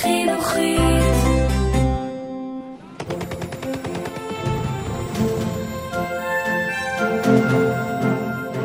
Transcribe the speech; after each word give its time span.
חינוכית. 0.00 0.80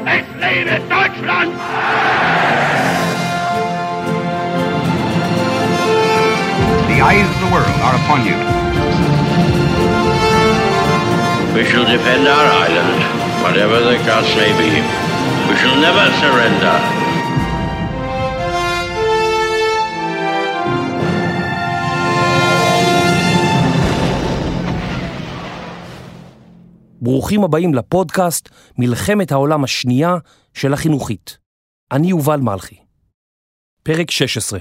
Es 0.06 0.26
lebe 0.40 0.80
Deutschland! 0.90 1.54
The 6.88 7.02
eyes 7.02 7.28
of 7.34 7.40
the 7.44 7.50
world 7.54 7.78
are 7.86 7.96
upon 8.02 8.20
you. 8.26 8.38
We 11.56 11.66
shall 11.66 11.86
defend 11.86 12.28
our 12.28 12.48
island, 12.68 13.00
whatever 13.44 13.80
the 13.80 13.98
cost 14.08 14.36
may 14.36 14.52
be. 14.62 14.72
We 15.50 15.56
shall 15.58 15.76
never 15.76 16.06
surrender. 16.22 16.95
ברוכים 27.07 27.45
הבאים 27.45 27.75
לפודקאסט 27.75 28.49
מלחמת 28.79 29.33
העולם 29.33 29.65
השנייה 29.65 30.17
של 30.55 30.73
החינוכית. 30.73 31.39
אני 31.93 32.07
יובל 32.07 32.41
מלכי. 32.41 32.77
פרק 33.83 34.11
16 34.11 34.59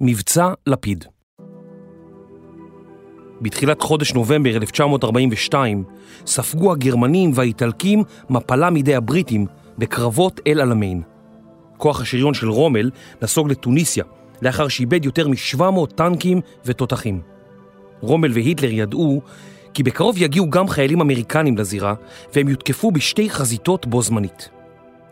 מבצע 0.00 0.52
לפיד 0.66 1.04
בתחילת 3.40 3.82
חודש 3.82 4.14
נובמבר 4.14 4.56
1942 4.56 5.84
ספגו 6.26 6.72
הגרמנים 6.72 7.30
והאיטלקים 7.34 8.02
מפלה 8.30 8.70
מידי 8.70 8.94
הבריטים 8.94 9.46
בקרבות 9.78 10.40
אל 10.46 10.60
עלמיין. 10.60 11.02
כוח 11.76 12.00
השריון 12.00 12.34
של 12.34 12.48
רומל 12.48 12.90
נסוג 13.22 13.50
לטוניסיה 13.50 14.04
לאחר 14.42 14.68
שאיבד 14.68 15.04
יותר 15.04 15.28
מ-700 15.28 15.86
טנקים 15.94 16.40
ותותחים. 16.64 17.20
רומל 18.00 18.32
והיטלר 18.32 18.70
ידעו 18.70 19.22
כי 19.78 19.82
בקרוב 19.82 20.16
יגיעו 20.18 20.50
גם 20.50 20.68
חיילים 20.68 21.00
אמריקנים 21.00 21.58
לזירה 21.58 21.94
והם 22.34 22.48
יותקפו 22.48 22.90
בשתי 22.90 23.30
חזיתות 23.30 23.86
בו 23.86 24.02
זמנית. 24.02 24.48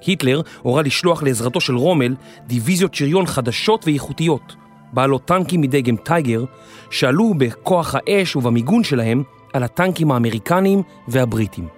היטלר 0.07 0.41
הורה 0.63 0.83
לשלוח 0.83 1.23
לעזרתו 1.23 1.61
של 1.61 1.77
רומל 1.77 2.15
דיוויזיות 2.47 2.95
שריון 2.95 3.27
חדשות 3.27 3.85
ואיכותיות, 3.87 4.57
בעלות 4.93 5.25
טנקים 5.25 5.61
מדגם 5.61 5.97
טייגר, 5.97 6.45
שעלו 6.91 7.35
בכוח 7.39 7.95
האש 7.95 8.37
ובמיגון 8.37 8.85
שלהם 8.85 9.23
על 9.53 9.63
הטנקים 9.63 10.11
האמריקניים 10.11 10.83
והבריטים. 11.09 11.69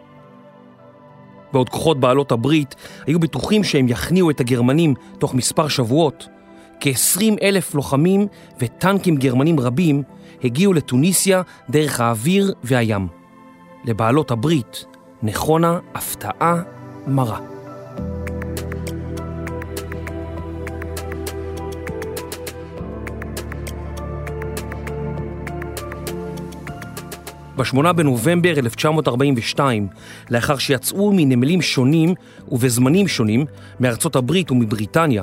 בעוד 1.53 1.69
כוחות 1.69 2.01
בעלות 2.01 2.33
הברית 2.33 2.75
היו 3.07 3.19
בטוחים 3.19 3.65
שהם 3.65 3.89
יכניעו 3.89 4.31
את 4.31 4.41
הגרמנים 4.41 4.95
תוך 5.19 5.35
מספר 5.35 5.69
שבועות, 5.69 6.29
כ-20 6.81 7.23
אלף 7.43 7.75
לוחמים 7.75 8.27
וטנקים 8.61 9.17
גרמנים 9.17 9.61
רבים 9.61 10.03
הגיעו 10.45 10.73
לטוניסיה 10.73 11.43
דרך 11.71 12.01
האוויר 12.01 12.55
והים. 12.65 13.07
לבעלות 13.85 14.31
הברית 14.31 14.85
נכונה 15.23 15.79
הפתעה 15.95 16.63
מרה. 17.07 17.39
ב-8 27.57 27.93
בנובמבר 27.93 28.59
1942, 28.59 29.89
לאחר 30.31 30.59
שיצאו 30.59 31.13
מנמלים 31.13 31.63
שונים 31.63 32.15
ובזמנים 32.49 33.09
שונים 33.09 33.45
מארצות 33.81 34.17
הברית 34.17 34.51
ומבריטניה, 34.51 35.23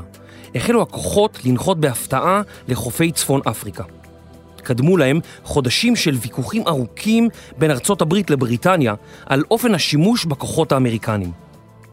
החלו 0.55 0.81
הכוחות 0.81 1.39
לנחות 1.45 1.79
בהפתעה 1.79 2.41
לחופי 2.67 3.11
צפון 3.11 3.41
אפריקה. 3.49 3.83
קדמו 4.63 4.97
להם 4.97 5.19
חודשים 5.43 5.95
של 5.95 6.15
ויכוחים 6.21 6.67
ארוכים 6.67 7.29
בין 7.57 7.71
ארצות 7.71 8.01
הברית 8.01 8.29
לבריטניה 8.29 8.93
על 9.25 9.43
אופן 9.51 9.75
השימוש 9.75 10.25
בכוחות 10.25 10.71
האמריקנים. 10.71 11.31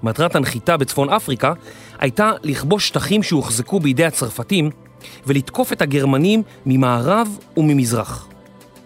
מטרת 0.03 0.37
הנחיתה 0.37 0.77
בצפון 0.77 1.11
אפריקה 1.11 1.53
הייתה 1.99 2.31
לכבוש 2.43 2.89
שטחים 2.89 3.23
שהוחזקו 3.23 3.81
בידי 3.81 4.05
הצרפתים 4.05 4.71
ולתקוף 5.27 5.73
את 5.73 5.83
הגרמנים 5.83 6.43
ממערב 6.67 7.39
וממזרח. 7.57 8.29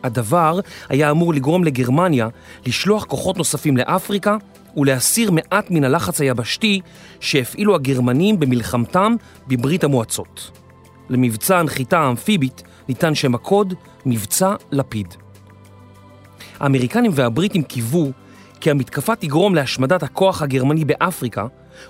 הדבר 0.02 0.60
היה 0.88 1.10
אמור 1.10 1.34
לגרום 1.34 1.64
לגרמניה 1.64 2.28
לשלוח 2.66 3.04
כוחות 3.04 3.36
נוספים 3.36 3.76
לאפריקה 3.76 4.36
ולהסיר 4.76 5.30
מעט 5.30 5.70
מן 5.70 5.84
הלחץ 5.84 6.20
היבשתי 6.20 6.80
שהפעילו 7.20 7.74
הגרמנים 7.74 8.40
במלחמתם 8.40 9.14
בברית 9.48 9.84
המועצות. 9.84 10.50
למבצע 11.08 11.58
הנחיתה 11.58 11.98
האמפיבית 11.98 12.62
ניתן 12.88 13.14
שם 13.14 13.34
הקוד 13.34 13.74
מבצע 14.06 14.54
לפיד. 14.72 15.14
האמריקנים 16.60 17.10
והבריטים 17.14 17.62
קיוו 17.62 18.12
כי 18.60 18.70
המתקפה 18.70 19.16
תגרום 19.16 19.54
להשמדת 19.54 20.02
הכוח 20.02 20.42
הגרמני 20.42 20.84
באפריקה 20.84 21.46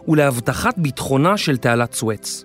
ולהבטחת 0.08 0.78
ביטחונה 0.78 1.36
של 1.36 1.56
תעלת 1.56 1.94
סואץ. 1.94 2.44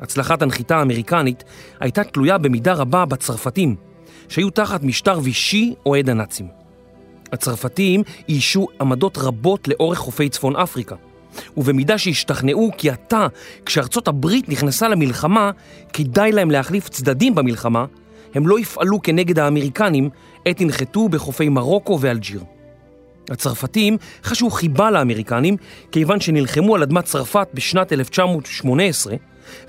הצלחת 0.00 0.42
הנחיתה 0.42 0.76
האמריקנית 0.78 1.44
הייתה 1.80 2.04
תלויה 2.04 2.38
במידה 2.38 2.72
רבה 2.72 3.04
בצרפתים, 3.04 3.76
שהיו 4.28 4.50
תחת 4.50 4.82
משטר 4.82 5.18
וישי 5.22 5.74
אוהד 5.86 6.10
הנאצים. 6.10 6.48
הצרפתים 7.32 8.02
איישו 8.28 8.66
עמדות 8.80 9.18
רבות 9.18 9.68
לאורך 9.68 9.98
חופי 9.98 10.28
צפון 10.28 10.56
אפריקה, 10.56 10.96
ובמידה 11.56 11.98
שהשתכנעו 11.98 12.70
כי 12.78 12.90
עתה, 12.90 13.26
כשארצות 13.66 14.08
הברית 14.08 14.48
נכנסה 14.48 14.88
למלחמה, 14.88 15.50
כדאי 15.92 16.32
להם 16.32 16.50
להחליף 16.50 16.88
צדדים 16.88 17.34
במלחמה, 17.34 17.84
הם 18.34 18.46
לא 18.46 18.60
יפעלו 18.60 19.02
כנגד 19.02 19.38
האמריקנים, 19.38 20.10
עת 20.44 20.60
ינחתו 20.60 21.08
בחופי 21.08 21.48
מרוקו 21.48 21.98
ואלג'יר. 22.00 22.40
הצרפתים 23.30 23.96
חשו 24.24 24.50
חיבה 24.50 24.90
לאמריקנים, 24.90 25.56
כיוון 25.92 26.20
שנלחמו 26.20 26.74
על 26.74 26.82
אדמת 26.82 27.04
צרפת 27.04 27.48
בשנת 27.54 27.92
1918, 27.92 29.14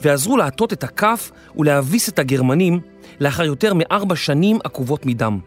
ועזרו 0.02 0.38
להטות 0.38 0.74
את 0.74 0.84
הכף 0.84 1.32
ולהביס 1.56 2.10
את 2.10 2.20
הגרמנים 2.20 2.80
לאחר 3.20 3.44
יותר 3.44 3.74
מארבע 3.74 4.16
שנים 4.16 4.60
עקובות 4.64 5.06
מדם. 5.06 5.40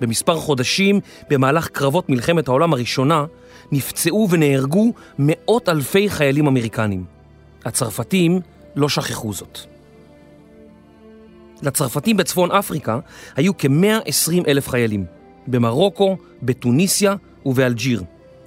במספר 0.00 0.36
חודשים, 0.36 1.00
במהלך 1.30 1.68
קרבות 1.68 2.08
מלחמת 2.08 2.48
העולם 2.48 2.72
הראשונה, 2.72 3.24
נפצעו 3.72 4.28
ונהרגו 4.30 4.92
מאות 5.18 5.68
אלפי 5.68 6.10
חיילים 6.10 6.46
אמריקנים. 6.46 7.04
הצרפתים 7.64 8.40
לא 8.76 8.88
שכחו 8.88 9.32
זאת. 9.32 9.58
לצרפתים 11.62 12.16
בצפון 12.16 12.50
אפריקה 12.50 12.98
היו 13.36 13.58
כ-120 13.58 14.48
אלף 14.48 14.68
חיילים, 14.68 15.04
במרוקו, 15.46 16.16
בתוניסיה 16.42 17.14
ובאלג'יר, 17.46 18.02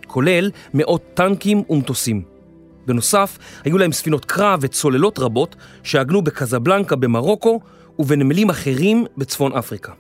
כולל 0.08 0.52
מאות 0.74 1.02
טנקים 1.14 1.64
ומטוסים. 1.70 2.24
בנוסף, 2.86 3.38
היו 3.64 3.78
להם 3.78 3.92
ספינות 3.92 4.26
קרב 4.26 4.59
וצוללות 4.62 5.20
רבות 5.20 5.56
שעגנו 5.84 6.22
בקזבלנקה 6.22 6.96
במרוקו 6.96 7.59
ובנמלים 8.00 8.50
אחרים 8.50 9.06
בצפון 9.18 9.53
אפריקה. 9.53 9.92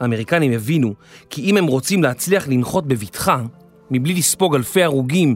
האמריקנים 0.00 0.52
הבינו 0.52 0.94
כי 1.30 1.42
אם 1.42 1.56
הם 1.56 1.66
רוצים 1.66 2.02
להצליח 2.02 2.48
לנחות 2.48 2.86
בבטחה, 2.86 3.42
מבלי 3.90 4.14
לספוג 4.14 4.54
אלפי 4.54 4.82
הרוגים 4.82 5.34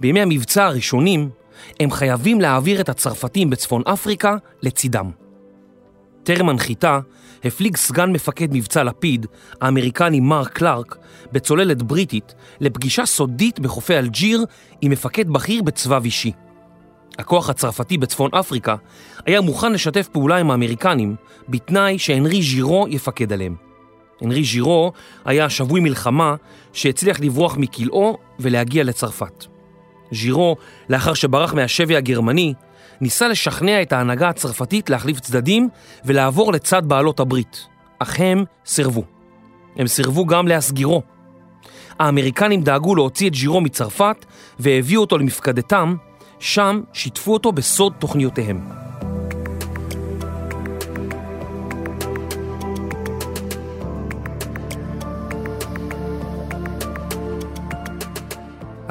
בימי 0.00 0.20
המבצע 0.20 0.66
הראשונים, 0.66 1.30
הם 1.80 1.90
חייבים 1.90 2.40
להעביר 2.40 2.80
את 2.80 2.88
הצרפתים 2.88 3.50
בצפון 3.50 3.82
אפריקה 3.86 4.36
לצידם. 4.62 5.10
טרם 6.22 6.48
הנחיתה 6.48 7.00
הפליג 7.44 7.76
סגן 7.76 8.12
מפקד 8.12 8.48
מבצע 8.52 8.84
לפיד, 8.84 9.26
האמריקני 9.60 10.20
מרק 10.20 10.48
קלארק, 10.48 10.96
בצוללת 11.32 11.82
בריטית 11.82 12.34
לפגישה 12.60 13.06
סודית 13.06 13.60
בחופי 13.60 13.98
אלג'יר 13.98 14.44
עם 14.80 14.92
מפקד 14.92 15.28
בכיר 15.28 15.62
בצבא 15.62 16.00
וישי. 16.02 16.32
הכוח 17.18 17.50
הצרפתי 17.50 17.98
בצפון 17.98 18.30
אפריקה 18.34 18.76
היה 19.26 19.40
מוכן 19.40 19.72
לשתף 19.72 20.08
פעולה 20.08 20.36
עם 20.36 20.50
האמריקנים 20.50 21.16
בתנאי 21.48 21.98
שהנרי 21.98 22.42
ז'ירו 22.42 22.86
יפקד 22.88 23.32
עליהם. 23.32 23.69
הנרי 24.20 24.44
ז'ירו 24.44 24.92
היה 25.24 25.50
שבוי 25.50 25.80
מלחמה 25.80 26.34
שהצליח 26.72 27.20
לברוח 27.20 27.56
מכלאו 27.56 28.18
ולהגיע 28.38 28.84
לצרפת. 28.84 29.44
ז'ירו, 30.12 30.56
לאחר 30.88 31.14
שברח 31.14 31.54
מהשבי 31.54 31.96
הגרמני, 31.96 32.54
ניסה 33.00 33.28
לשכנע 33.28 33.82
את 33.82 33.92
ההנהגה 33.92 34.28
הצרפתית 34.28 34.90
להחליף 34.90 35.20
צדדים 35.20 35.68
ולעבור 36.04 36.52
לצד 36.52 36.82
בעלות 36.86 37.20
הברית, 37.20 37.66
אך 37.98 38.20
הם 38.20 38.44
סירבו. 38.66 39.04
הם 39.76 39.86
סירבו 39.86 40.26
גם 40.26 40.48
להסגירו. 40.48 41.02
האמריקנים 41.98 42.62
דאגו 42.62 42.94
להוציא 42.94 43.28
את 43.28 43.34
ז'ירו 43.34 43.60
מצרפת 43.60 44.26
והביאו 44.58 45.00
אותו 45.00 45.18
למפקדתם, 45.18 45.96
שם 46.38 46.80
שיתפו 46.92 47.32
אותו 47.32 47.52
בסוד 47.52 47.92
תוכניותיהם. 47.98 48.79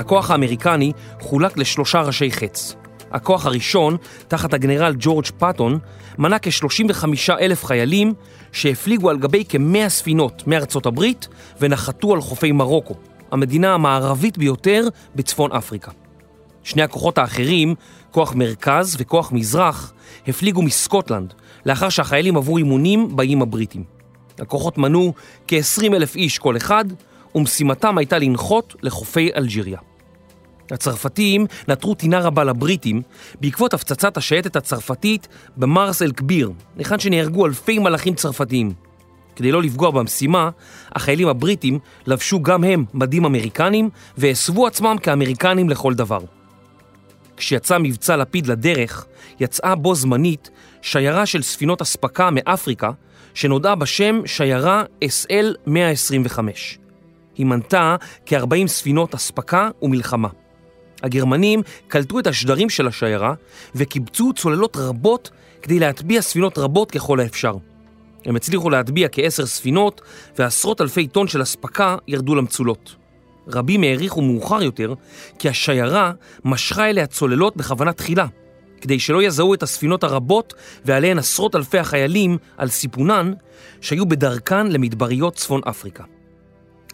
הכוח 0.10 0.32
האמריקני 0.32 0.92
חולק 1.22 1.58
לשלושה 1.58 2.02
ראשי 2.02 2.32
חץ, 2.32 2.76
הכוח 3.12 3.46
הראשון, 3.46 3.98
תחת 4.28 4.54
הגנרל 4.54 4.96
ג'ורג' 5.00 5.26
פאטון, 5.38 5.80
מנה 6.18 6.40
כ-35 6.40 7.06
אלף 7.40 7.66
חיילים 7.66 8.14
שהפליגו 8.52 9.10
על 9.10 9.18
גבי 9.18 9.44
כ-100 9.50 9.90
ספינות 9.90 10.48
מארצות 10.48 10.86
הברית 10.86 11.28
ונחתו 11.60 12.14
על 12.14 12.22
חופי 12.22 12.52
מרוקו, 12.52 12.94
המדינה 13.32 13.74
המערבית 13.74 14.38
ביותר 14.38 14.88
בצפון 15.16 15.52
אפריקה. 15.52 15.92
שני 16.64 16.82
הכוחות 16.82 17.18
האחרים, 17.18 17.76
כוח 18.12 18.34
מרכז 18.36 18.96
וכוח 19.00 19.32
מזרח, 19.32 19.94
הפליגו 20.28 20.62
מסקוטלנד, 20.62 21.34
לאחר 21.66 21.90
שהחיילים 21.90 22.38
עברו 22.38 22.58
אימונים 22.58 23.16
באיים 23.16 23.42
הבריטים. 23.42 23.84
הכוחות 24.40 24.78
מנו 24.78 25.14
כ-20 25.48 25.86
אלף 25.86 26.16
איש 26.16 26.38
כל 26.38 26.58
אחד, 26.58 26.86
ומשימתם 27.36 27.98
הייתה 27.98 28.18
לנחות 28.18 28.76
לחופי 28.84 29.30
אלג'יריה. 29.36 29.89
הצרפתים 30.72 31.46
נטרו 31.68 31.96
טינה 31.96 32.20
רבה 32.20 32.44
לבריטים 32.44 33.02
בעקבות 33.42 33.74
הפצצת 33.74 34.18
השייטת 34.18 34.56
הצרפתית 34.56 35.28
במרס 35.58 36.02
אל 36.02 36.12
כביר, 36.12 36.52
היכן 36.78 37.00
שנהרגו 37.00 37.46
אלפי 37.46 37.80
מלאכים 37.80 38.16
צרפתיים. 38.16 38.74
כדי 39.36 39.52
לא 39.52 39.62
לפגוע 39.62 39.92
במשימה, 39.92 40.50
החיילים 40.92 41.28
הבריטים 41.28 41.80
לבשו 42.08 42.42
גם 42.42 42.64
הם 42.64 42.86
מדים 42.94 43.26
אמריקנים 43.26 43.90
והסבו 44.18 44.68
עצמם 44.68 44.96
כאמריקנים 45.04 45.70
לכל 45.70 45.94
דבר. 45.94 46.20
כשיצא 47.38 47.78
מבצע 47.78 48.18
לפיד 48.18 48.48
לדרך, 48.48 49.06
יצאה 49.40 49.76
בו 49.76 49.96
זמנית 49.96 50.50
שיירה 50.82 51.26
של 51.26 51.42
ספינות 51.42 51.82
אספקה 51.82 52.30
מאפריקה 52.32 52.92
שנודעה 53.34 53.76
בשם 53.76 54.22
שיירה 54.26 54.84
SL-125. 55.06 56.40
היא 57.36 57.46
מנתה 57.46 57.96
כ-40 58.26 58.68
ספינות 58.68 59.16
אספקה 59.16 59.70
ומלחמה. 59.82 60.30
הגרמנים 61.04 61.62
קלטו 61.88 62.20
את 62.20 62.28
השדרים 62.28 62.70
של 62.70 62.88
השיירה 62.88 63.34
וקיבצו 63.76 64.34
צוללות 64.34 64.78
רבות 64.78 65.30
כדי 65.62 65.80
להטביע 65.80 66.22
ספינות 66.22 66.58
רבות 66.58 66.92
ככל 66.92 67.20
האפשר. 67.20 67.58
הם 68.26 68.36
הצליחו 68.36 68.70
להטביע 68.70 69.08
כעשר 69.12 69.46
ספינות 69.46 70.02
ועשרות 70.38 70.82
אלפי 70.82 71.08
טון 71.08 71.28
של 71.28 71.42
אספקה 71.42 71.96
ירדו 72.08 72.36
למצולות. 72.36 72.96
רבים 73.48 73.84
העריכו 73.84 74.22
מאוחר 74.22 74.64
יותר 74.64 74.94
כי 75.40 75.50
השיירה 75.50 76.12
משכה 76.46 76.90
אליה 76.90 77.08
צוללות 77.08 77.58
בכוונה 77.58 77.94
תחילה, 77.94 78.26
כדי 78.82 79.00
שלא 79.00 79.24
יזהו 79.24 79.54
את 79.54 79.64
הספינות 79.64 80.04
הרבות 80.04 80.54
ועליהן 80.86 81.18
עשרות 81.18 81.56
אלפי 81.56 81.78
החיילים 81.78 82.38
על 82.58 82.68
סיפונן 82.68 83.34
שהיו 83.82 84.06
בדרכן 84.06 84.68
למדבריות 84.68 85.36
צפון 85.36 85.62
אפריקה. 85.70 86.04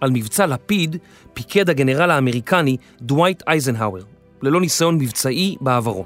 על 0.02 0.12
מבצע 0.12 0.46
לפיד 0.46 0.98
פיקד 1.34 1.70
הגנרל 1.70 2.12
האמריקני 2.12 2.78
דווייט 3.02 3.44
אייזנהאואר, 3.48 4.02
ללא 4.42 4.62
ניסיון 4.62 4.96
מבצעי 4.96 5.56
בעברו. 5.62 6.06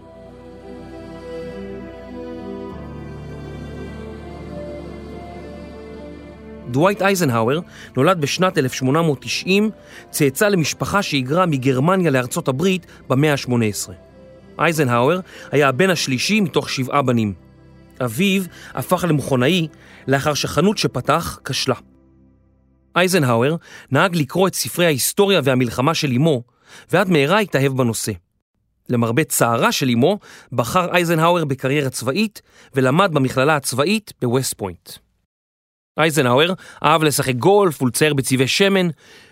דווייט 6.71 7.01
אייזנהאואר 7.01 7.59
נולד 7.97 8.21
בשנת 8.21 8.57
1890, 8.57 9.69
צאצא 10.09 10.47
למשפחה 10.47 11.01
שהיגרה 11.01 11.45
מגרמניה 11.45 12.11
לארצות 12.11 12.47
הברית 12.47 12.85
במאה 13.07 13.31
ה-18. 13.31 13.91
אייזנהאואר 14.59 15.19
היה 15.51 15.69
הבן 15.69 15.89
השלישי 15.89 16.41
מתוך 16.41 16.69
שבעה 16.69 17.01
בנים. 17.01 17.33
אביו 18.01 18.41
הפך 18.73 19.05
למכונאי 19.09 19.67
לאחר 20.07 20.33
שחנות 20.33 20.77
שפתח 20.77 21.39
כשלה. 21.45 21.75
אייזנהאואר 22.95 23.55
נהג 23.91 24.15
לקרוא 24.15 24.47
את 24.47 24.55
ספרי 24.55 24.85
ההיסטוריה 24.85 25.41
והמלחמה 25.43 25.93
של 25.93 26.11
אמו, 26.11 26.43
ועד 26.91 27.09
מהרה 27.09 27.39
התאהב 27.39 27.77
בנושא. 27.77 28.11
למרבה 28.89 29.23
צערה 29.23 29.71
של 29.71 29.89
אמו, 29.89 30.19
בחר 30.51 30.93
אייזנהאואר 30.93 31.45
בקריירה 31.45 31.89
צבאית 31.89 32.41
ולמד 32.75 33.09
במכללה 33.13 33.55
הצבאית 33.55 34.13
בווסט 34.21 34.53
פוינט. 34.53 34.89
אייזנהאואר 35.99 36.53
אהב 36.83 37.03
לשחק 37.03 37.35
גולף 37.35 37.81
ולצייר 37.81 38.13
בצבעי 38.13 38.47
שמן, 38.47 38.87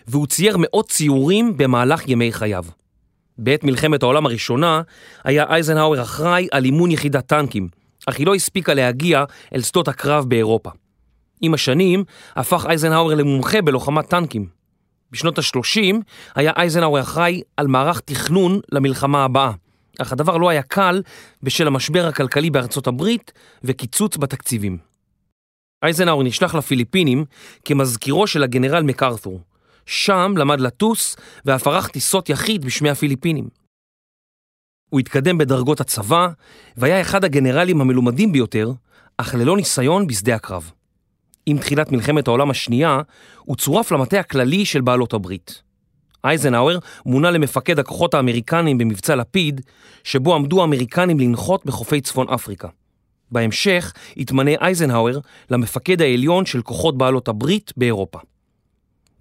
והוא 0.08 0.28
צייר 0.28 0.58
מאות 0.60 0.90
ציורים 0.90 1.58
במהלך 1.58 2.08
ימי 2.08 2.34
חייו. 2.34 2.66
בעת 3.38 3.64
מלחמת 3.64 4.04
העולם 4.04 4.26
הראשונה 4.26 4.82
היה 5.24 5.46
אייזנהאואר 5.50 6.02
אחראי 6.02 6.48
על 6.52 6.66
אימון 6.66 6.92
יחידת 6.92 7.28
טנקים, 7.28 7.68
אך 8.06 8.18
היא 8.18 8.28
לא 8.28 8.36
הספיקה 8.36 8.74
להגיע 8.74 9.24
אל 9.56 9.62
שדות 9.62 9.88
הקרב 9.88 10.26
באירופה. 10.26 10.70
עם 11.42 11.54
השנים 11.54 12.04
הפך 12.36 12.66
אייזנהאואר 12.70 13.16
למומחה 13.16 13.62
בלוחמת 13.62 14.06
טנקים. 14.10 14.48
בשנות 15.12 15.38
ה-30 15.38 15.96
היה 16.36 16.52
אייזנהאואר 16.58 17.02
אחראי 17.02 17.42
על 17.58 17.68
מערך 17.68 18.00
תכנון 18.00 18.60
למלחמה 18.72 19.24
הבאה, 19.24 19.52
אך 20.02 20.14
הדבר 20.14 20.38
לא 20.38 20.50
היה 20.50 20.62
קל 20.62 21.02
בשל 21.44 21.68
המשבר 21.68 22.08
הכלכלי 22.08 22.50
בארצות 22.50 22.88
הברית 22.88 23.32
וקיצוץ 23.64 24.18
בתקציבים. 24.18 24.78
אייזנהאואר 25.84 26.24
נשלח 26.24 26.56
לפיליפינים 26.56 27.26
כמזכירו 27.66 28.28
של 28.28 28.44
הגנרל 28.44 28.84
מקארת'ור. 28.84 29.42
שם 29.88 30.34
למד 30.38 30.60
לטוס 30.60 31.16
ואף 31.46 31.68
ערך 31.68 31.88
טיסות 31.88 32.30
יחיד 32.30 32.66
בשמי 32.66 32.90
הפיליפינים. 32.90 33.50
הוא 34.90 35.00
התקדם 35.00 35.38
בדרגות 35.38 35.82
הצבא 35.82 36.28
והיה 36.78 37.02
אחד 37.02 37.24
הגנרלים 37.24 37.82
המלומדים 37.82 38.32
ביותר, 38.32 38.72
אך 39.18 39.36
ללא 39.36 39.58
ניסיון 39.58 40.08
בשדה 40.08 40.36
הקרב. 40.36 40.72
עם 41.50 41.58
תחילת 41.58 41.92
מלחמת 41.92 42.28
העולם 42.28 42.50
השנייה, 42.50 43.02
הוא 43.40 43.56
צורף 43.56 43.92
למטה 43.92 44.20
הכללי 44.20 44.66
של 44.66 44.82
בעלות 44.82 45.14
הברית. 45.14 45.62
אייזנהאואר 46.24 46.80
מונה 47.06 47.32
למפקד 47.32 47.80
הכוחות 47.80 48.14
האמריקנים 48.14 48.78
במבצע 48.78 49.16
לפיד, 49.16 49.62
שבו 50.04 50.36
עמדו 50.36 50.62
האמריקנים 50.62 51.20
לנחות 51.20 51.66
בחופי 51.66 52.02
צפון 52.02 52.30
אפריקה. 52.30 52.68
בהמשך 53.32 53.94
התמנה 54.18 54.52
אייזנהאואר 54.62 55.20
למפקד 55.50 56.02
העליון 56.02 56.46
של 56.46 56.62
כוחות 56.62 56.98
בעלות 56.98 57.28
הברית 57.28 57.74
באירופה. 57.78 58.20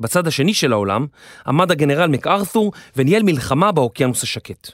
בצד 0.00 0.26
השני 0.26 0.54
של 0.54 0.72
העולם 0.72 1.06
עמד 1.46 1.70
הגנרל 1.70 2.08
מקארת'ור 2.08 2.72
וניהל 2.96 3.22
מלחמה 3.22 3.72
באוקיינוס 3.72 4.22
השקט. 4.22 4.70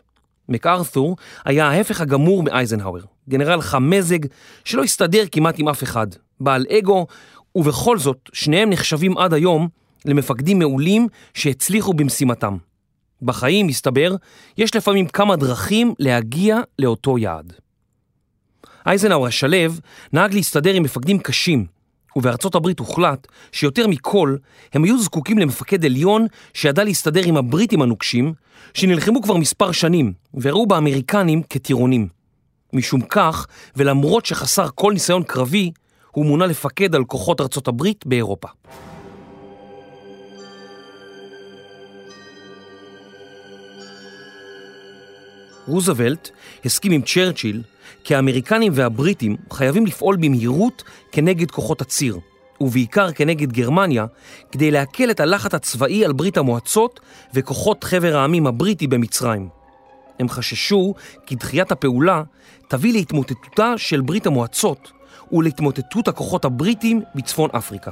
מקארת'ור 0.49 1.17
היה 1.45 1.69
ההפך 1.69 2.01
הגמור 2.01 2.43
מאייזנהאואר, 2.43 3.03
גנרל 3.29 3.61
חם 3.61 3.91
מזג 3.91 4.19
שלא 4.65 4.83
הסתדר 4.83 5.25
כמעט 5.33 5.55
עם 5.59 5.69
אף 5.69 5.83
אחד, 5.83 6.07
בעל 6.41 6.67
אגו, 6.79 7.07
ובכל 7.55 7.99
זאת 7.99 8.31
שניהם 8.33 8.71
נחשבים 8.71 9.19
עד 9.19 9.35
היום 9.35 9.69
למפקדים 10.05 10.59
מעולים 10.59 11.09
שהצליחו 11.35 11.93
במשימתם. 11.93 12.57
בחיים, 13.23 13.67
מסתבר, 13.67 14.15
יש 14.59 14.77
לפעמים 14.77 15.07
כמה 15.07 15.37
דרכים 15.37 15.95
להגיע 15.99 16.61
לאותו 16.79 17.19
יעד. 17.19 17.53
אייזנהאואר 18.87 19.27
השלו 19.27 19.73
נהג 20.13 20.35
להסתדר 20.35 20.75
עם 20.75 20.83
מפקדים 20.83 21.19
קשים, 21.19 21.67
ובארצות 22.17 22.55
הברית 22.55 22.79
הוחלט 22.79 23.27
שיותר 23.53 23.87
מכל 23.87 24.37
הם 24.73 24.85
היו 24.85 25.03
זקוקים 25.03 25.39
למפקד 25.39 25.85
עליון 25.85 26.27
שידע 26.55 26.85
להסתדר 26.85 27.23
עם 27.25 27.37
הבריטים 27.37 27.83
הנוקשים, 27.83 28.33
שנלחמו 28.75 29.23
כבר 29.23 29.37
מספר 29.37 29.73
שנים 29.73 30.13
וראו 30.35 30.67
באמריקנים 30.67 31.43
כטירונים. 31.43 32.09
משום 32.73 33.01
כך, 33.01 33.47
ולמרות 33.77 34.27
שחסר 34.27 34.67
כל 34.75 34.93
ניסיון 34.93 35.23
קרבי, 35.23 35.71
הוא 36.13 36.27
מונה 36.27 36.47
לפקד 36.47 36.95
על 36.95 37.05
כוחות 37.05 37.41
ארצות 37.41 37.69
הברית 37.69 38.07
באירופה. 38.07 38.49
רוזוולט 45.67 46.31
הסכים 46.65 46.93
עם 46.93 47.03
צ'רצ'יל 47.03 47.63
כי 48.05 48.15
האמריקנים 48.15 48.73
והבריטים 48.75 49.37
חייבים 49.53 49.87
לפעול 49.87 50.17
במהירות 50.17 50.83
כנגד 51.13 51.51
כוחות 51.51 51.81
הציר, 51.81 52.19
ובעיקר 52.61 53.13
כנגד 53.13 53.53
גרמניה, 53.53 54.07
כדי 54.53 54.71
להקל 54.71 55.11
את 55.11 55.21
הלחץ 55.21 55.55
הצבאי 55.55 56.05
על 56.05 56.13
ברית 56.13 56.37
המועצות 56.37 57.01
וכוחות 57.35 57.85
חבר 57.85 58.17
העמים 58.17 58.47
הבריטי 58.47 58.87
במצרים. 58.87 59.49
הם 60.21 60.29
חששו 60.29 60.95
כי 61.27 61.35
דחיית 61.35 61.73
הפעולה 61.73 62.23
תביא 62.69 62.93
להתמוטטותה 62.93 63.75
של 63.77 64.01
ברית 64.01 64.27
המועצות 64.27 64.93
ולהתמוטטות 65.33 66.09
הכוחות 66.09 66.45
הבריטים 66.45 67.03
בצפון 67.15 67.51
אפריקה. 67.53 67.91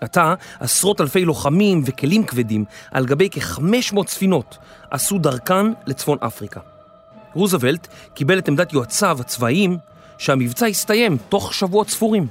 עתה 0.00 0.34
עשרות 0.60 1.00
אלפי 1.00 1.24
לוחמים 1.24 1.82
וכלים 1.86 2.24
כבדים 2.24 2.64
על 2.90 3.06
גבי 3.06 3.28
כ-500 3.32 4.06
ספינות 4.08 4.58
עשו 4.90 5.18
דרכן 5.18 5.66
לצפון 5.86 6.18
אפריקה. 6.20 6.60
רוזוולט 7.34 7.88
קיבל 8.14 8.38
את 8.38 8.48
עמדת 8.48 8.72
יועציו 8.72 9.18
הצבאיים 9.20 9.78
שהמבצע 10.18 10.66
הסתיים 10.66 11.16
תוך 11.28 11.54
שבועות 11.54 11.90
ספורים. 11.90 12.26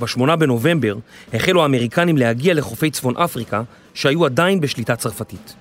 ב-8 0.00 0.36
בנובמבר 0.36 0.96
החלו 1.32 1.62
האמריקנים 1.62 2.16
להגיע 2.16 2.54
לחופי 2.54 2.90
צפון 2.90 3.16
אפריקה 3.16 3.62
שהיו 3.94 4.24
עדיין 4.24 4.60
בשליטה 4.60 4.96
צרפתית. 4.96 5.54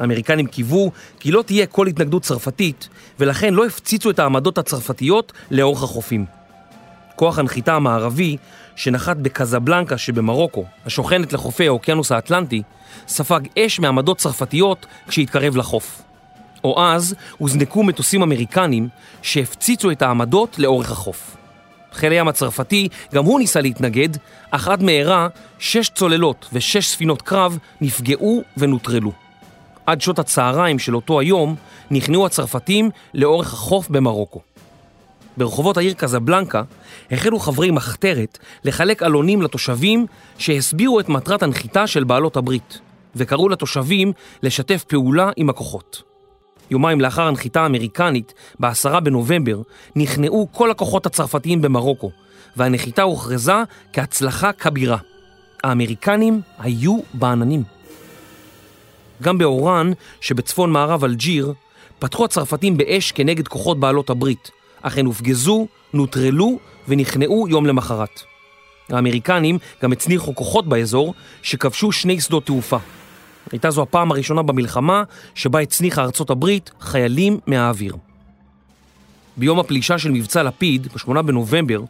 האמריקנים 0.00 0.46
קיוו 0.46 0.90
כי 1.20 1.32
לא 1.32 1.42
תהיה 1.42 1.66
כל 1.66 1.86
התנגדות 1.86 2.22
צרפתית 2.22 2.88
ולכן 3.20 3.54
לא 3.54 3.66
הפציצו 3.66 4.10
את 4.10 4.18
העמדות 4.18 4.58
הצרפתיות 4.58 5.32
לאורך 5.50 5.82
החופים. 5.82 6.43
כוח 7.16 7.38
הנחיתה 7.38 7.74
המערבי 7.74 8.36
שנחת 8.76 9.16
בקזבלנקה 9.16 9.98
שבמרוקו, 9.98 10.64
השוכנת 10.86 11.32
לחופי 11.32 11.66
האוקיינוס 11.66 12.12
האטלנטי, 12.12 12.62
ספג 13.08 13.40
אש 13.58 13.80
מעמדות 13.80 14.18
צרפתיות 14.18 14.86
כשהתקרב 15.08 15.56
לחוף. 15.56 16.02
או 16.64 16.82
אז 16.82 17.14
הוזנקו 17.38 17.82
מטוסים 17.82 18.22
אמריקנים 18.22 18.88
שהפציצו 19.22 19.90
את 19.90 20.02
העמדות 20.02 20.58
לאורך 20.58 20.90
החוף. 20.90 21.36
חיל 21.92 22.12
הים 22.12 22.28
הצרפתי 22.28 22.88
גם 23.14 23.24
הוא 23.24 23.38
ניסה 23.38 23.60
להתנגד, 23.60 24.08
אך 24.50 24.68
עד 24.68 24.82
מהרה 24.82 25.28
שש 25.58 25.88
צוללות 25.88 26.48
ושש 26.52 26.86
ספינות 26.86 27.22
קרב 27.22 27.58
נפגעו 27.80 28.42
ונוטרלו. 28.56 29.12
עד 29.86 30.00
שעות 30.00 30.18
הצהריים 30.18 30.78
של 30.78 30.96
אותו 30.96 31.20
היום 31.20 31.54
נכנעו 31.90 32.26
הצרפתים 32.26 32.90
לאורך 33.14 33.52
החוף 33.52 33.88
במרוקו. 33.88 34.40
ברחובות 35.36 35.76
העיר 35.76 35.92
קזבלנקה 35.92 36.62
החלו 37.10 37.38
חברי 37.38 37.70
מחתרת 37.70 38.38
לחלק 38.64 39.02
עלונים 39.02 39.42
לתושבים 39.42 40.06
שהסבירו 40.38 41.00
את 41.00 41.08
מטרת 41.08 41.42
הנחיתה 41.42 41.86
של 41.86 42.04
בעלות 42.04 42.36
הברית, 42.36 42.78
וקראו 43.16 43.48
לתושבים 43.48 44.12
לשתף 44.42 44.84
פעולה 44.84 45.30
עם 45.36 45.50
הכוחות. 45.50 46.02
יומיים 46.70 47.00
לאחר 47.00 47.22
הנחיתה 47.22 47.62
האמריקנית, 47.62 48.34
ב-10 48.60 49.00
בנובמבר, 49.00 49.62
נכנעו 49.96 50.48
כל 50.52 50.70
הכוחות 50.70 51.06
הצרפתיים 51.06 51.62
במרוקו, 51.62 52.10
והנחיתה 52.56 53.02
הוכרזה 53.02 53.62
כהצלחה 53.92 54.52
כבירה. 54.52 54.98
האמריקנים 55.64 56.40
היו 56.58 56.98
בעננים. 57.14 57.62
גם 59.22 59.38
באורן, 59.38 59.92
שבצפון 60.20 60.70
מערב 60.70 61.04
אלג'יר, 61.04 61.52
פתחו 61.98 62.24
הצרפתים 62.24 62.76
באש 62.76 63.12
כנגד 63.12 63.48
כוחות 63.48 63.80
בעלות 63.80 64.10
הברית, 64.10 64.50
אך 64.84 64.98
הן 64.98 65.06
הופגזו, 65.06 65.66
נוטרלו 65.92 66.58
ונכנעו 66.88 67.48
יום 67.48 67.66
למחרת. 67.66 68.22
האמריקנים 68.88 69.58
גם 69.82 69.92
הצניחו 69.92 70.34
כוחות 70.34 70.68
באזור 70.68 71.14
שכבשו 71.42 71.92
שני 71.92 72.20
שדות 72.20 72.46
תעופה. 72.46 72.76
הייתה 73.52 73.70
זו 73.70 73.82
הפעם 73.82 74.10
הראשונה 74.10 74.42
במלחמה 74.42 75.02
שבה 75.34 75.60
הצניחה 75.60 76.02
ארצות 76.02 76.30
הברית 76.30 76.70
חיילים 76.80 77.38
מהאוויר. 77.46 77.96
ביום 79.36 79.58
הפלישה 79.58 79.98
של 79.98 80.10
מבצע 80.10 80.42
לפיד, 80.42 80.86
ב-8 80.86 81.22
בנובמבר, 81.22 81.80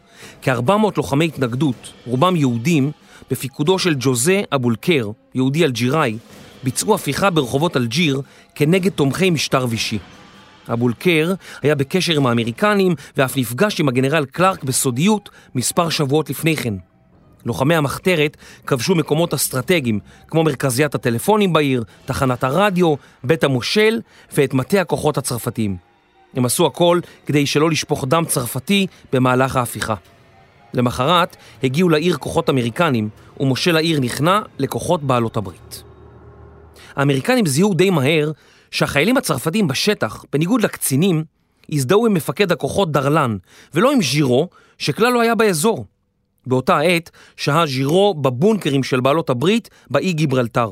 כ-400 0.41 0.71
לוחמי 0.97 1.25
התנגדות, 1.25 1.93
רובם 2.05 2.35
יהודים, 2.35 2.91
בפיקודו 3.31 3.79
של 3.79 3.95
ג'וזה 3.99 4.41
אבולקר, 4.55 5.11
יהודי 5.35 5.65
אלג'יראי, 5.65 6.17
ביצעו 6.63 6.95
הפיכה 6.95 7.29
ברחובות 7.29 7.77
אלג'יר 7.77 8.21
כנגד 8.55 8.91
תומכי 8.91 9.29
משטר 9.29 9.65
וישי. 9.69 9.99
אבולקר 10.73 11.33
היה 11.61 11.75
בקשר 11.75 12.17
עם 12.17 12.27
האמריקנים 12.27 12.95
ואף 13.17 13.37
נפגש 13.37 13.79
עם 13.79 13.87
הגנרל 13.87 14.25
קלארק 14.25 14.63
בסודיות 14.63 15.29
מספר 15.55 15.89
שבועות 15.89 16.29
לפני 16.29 16.55
כן. 16.55 16.73
לוחמי 17.45 17.75
המחתרת 17.75 18.37
כבשו 18.65 18.95
מקומות 18.95 19.33
אסטרטגיים 19.33 19.99
כמו 20.27 20.43
מרכזיית 20.43 20.95
הטלפונים 20.95 21.53
בעיר, 21.53 21.83
תחנת 22.05 22.43
הרדיו, 22.43 22.95
בית 23.23 23.43
המושל 23.43 24.01
ואת 24.33 24.53
מטה 24.53 24.81
הכוחות 24.81 25.17
הצרפתיים. 25.17 25.77
הם 26.35 26.45
עשו 26.45 26.65
הכל 26.65 26.99
כדי 27.25 27.45
שלא 27.45 27.69
לשפוך 27.69 28.05
דם 28.07 28.23
צרפתי 28.27 28.87
במהלך 29.13 29.55
ההפיכה. 29.55 29.95
למחרת 30.73 31.37
הגיעו 31.63 31.89
לעיר 31.89 32.17
כוחות 32.17 32.49
אמריקנים 32.49 33.09
ומושל 33.39 33.75
העיר 33.75 33.99
נכנע 33.99 34.39
לכוחות 34.59 35.03
בעלות 35.03 35.37
הברית. 35.37 35.83
האמריקנים 36.95 37.45
זיהו 37.45 37.73
די 37.73 37.89
מהר 37.89 38.31
שהחיילים 38.75 39.17
הצרפתים 39.17 39.67
בשטח, 39.67 40.25
בניגוד 40.33 40.61
לקצינים, 40.61 41.23
הזדהו 41.71 42.05
עם 42.05 42.13
מפקד 42.13 42.51
הכוחות 42.51 42.91
דרלן, 42.91 43.37
ולא 43.73 43.91
עם 43.91 44.01
ז'ירו, 44.01 44.49
שכלל 44.77 45.13
לא 45.13 45.21
היה 45.21 45.35
באזור. 45.35 45.85
באותה 46.47 46.79
עת 46.79 47.11
שהה 47.37 47.65
ז'ירו 47.65 48.13
בבונקרים 48.13 48.83
של 48.83 48.99
בעלות 48.99 49.29
הברית 49.29 49.69
באי 49.89 50.13
גיברלטר. 50.13 50.71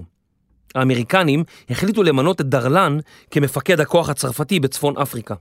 האמריקנים 0.76 1.44
החליטו 1.70 2.04
למנות 2.04 2.42
את 2.42 2.46
דרלן 2.46 2.98
כמפקד 3.32 3.80
הכוח 3.80 4.10
הצרפתי 4.10 4.60
בצפון 4.60 4.98
אפריקה. 4.98 5.36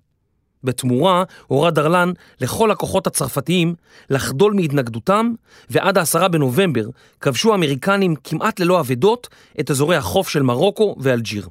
בתמורה 0.64 1.24
הורה 1.46 1.70
דרלן 1.70 2.12
לכל 2.40 2.70
הכוחות 2.70 3.06
הצרפתיים 3.06 3.74
לחדול 4.10 4.52
מהתנגדותם, 4.52 5.32
ועד 5.70 5.98
העשרה 5.98 6.28
בנובמבר 6.28 6.84
כבשו 7.20 7.52
האמריקנים 7.52 8.14
כמעט 8.24 8.60
ללא 8.60 8.80
אבדות 8.80 9.28
את 9.60 9.70
אזורי 9.70 9.96
החוף 9.96 10.28
של 10.28 10.42
מרוקו 10.42 10.96
ואלג'יר. 10.98 11.48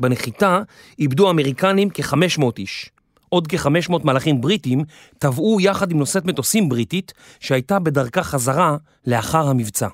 בנחיתה 0.00 0.62
איבדו 0.98 1.28
האמריקנים 1.28 1.88
כ-500 1.94 2.44
איש. 2.58 2.90
עוד 3.28 3.48
כ-500 3.48 4.04
מלאכים 4.04 4.40
בריטים 4.40 4.84
טבעו 5.18 5.60
יחד 5.60 5.90
עם 5.90 5.98
נושאת 5.98 6.24
מטוסים 6.24 6.68
בריטית 6.68 7.12
שהייתה 7.40 7.78
בדרכה 7.78 8.22
חזרה 8.22 8.76
לאחר 9.06 9.48
המבצע. 9.48 9.88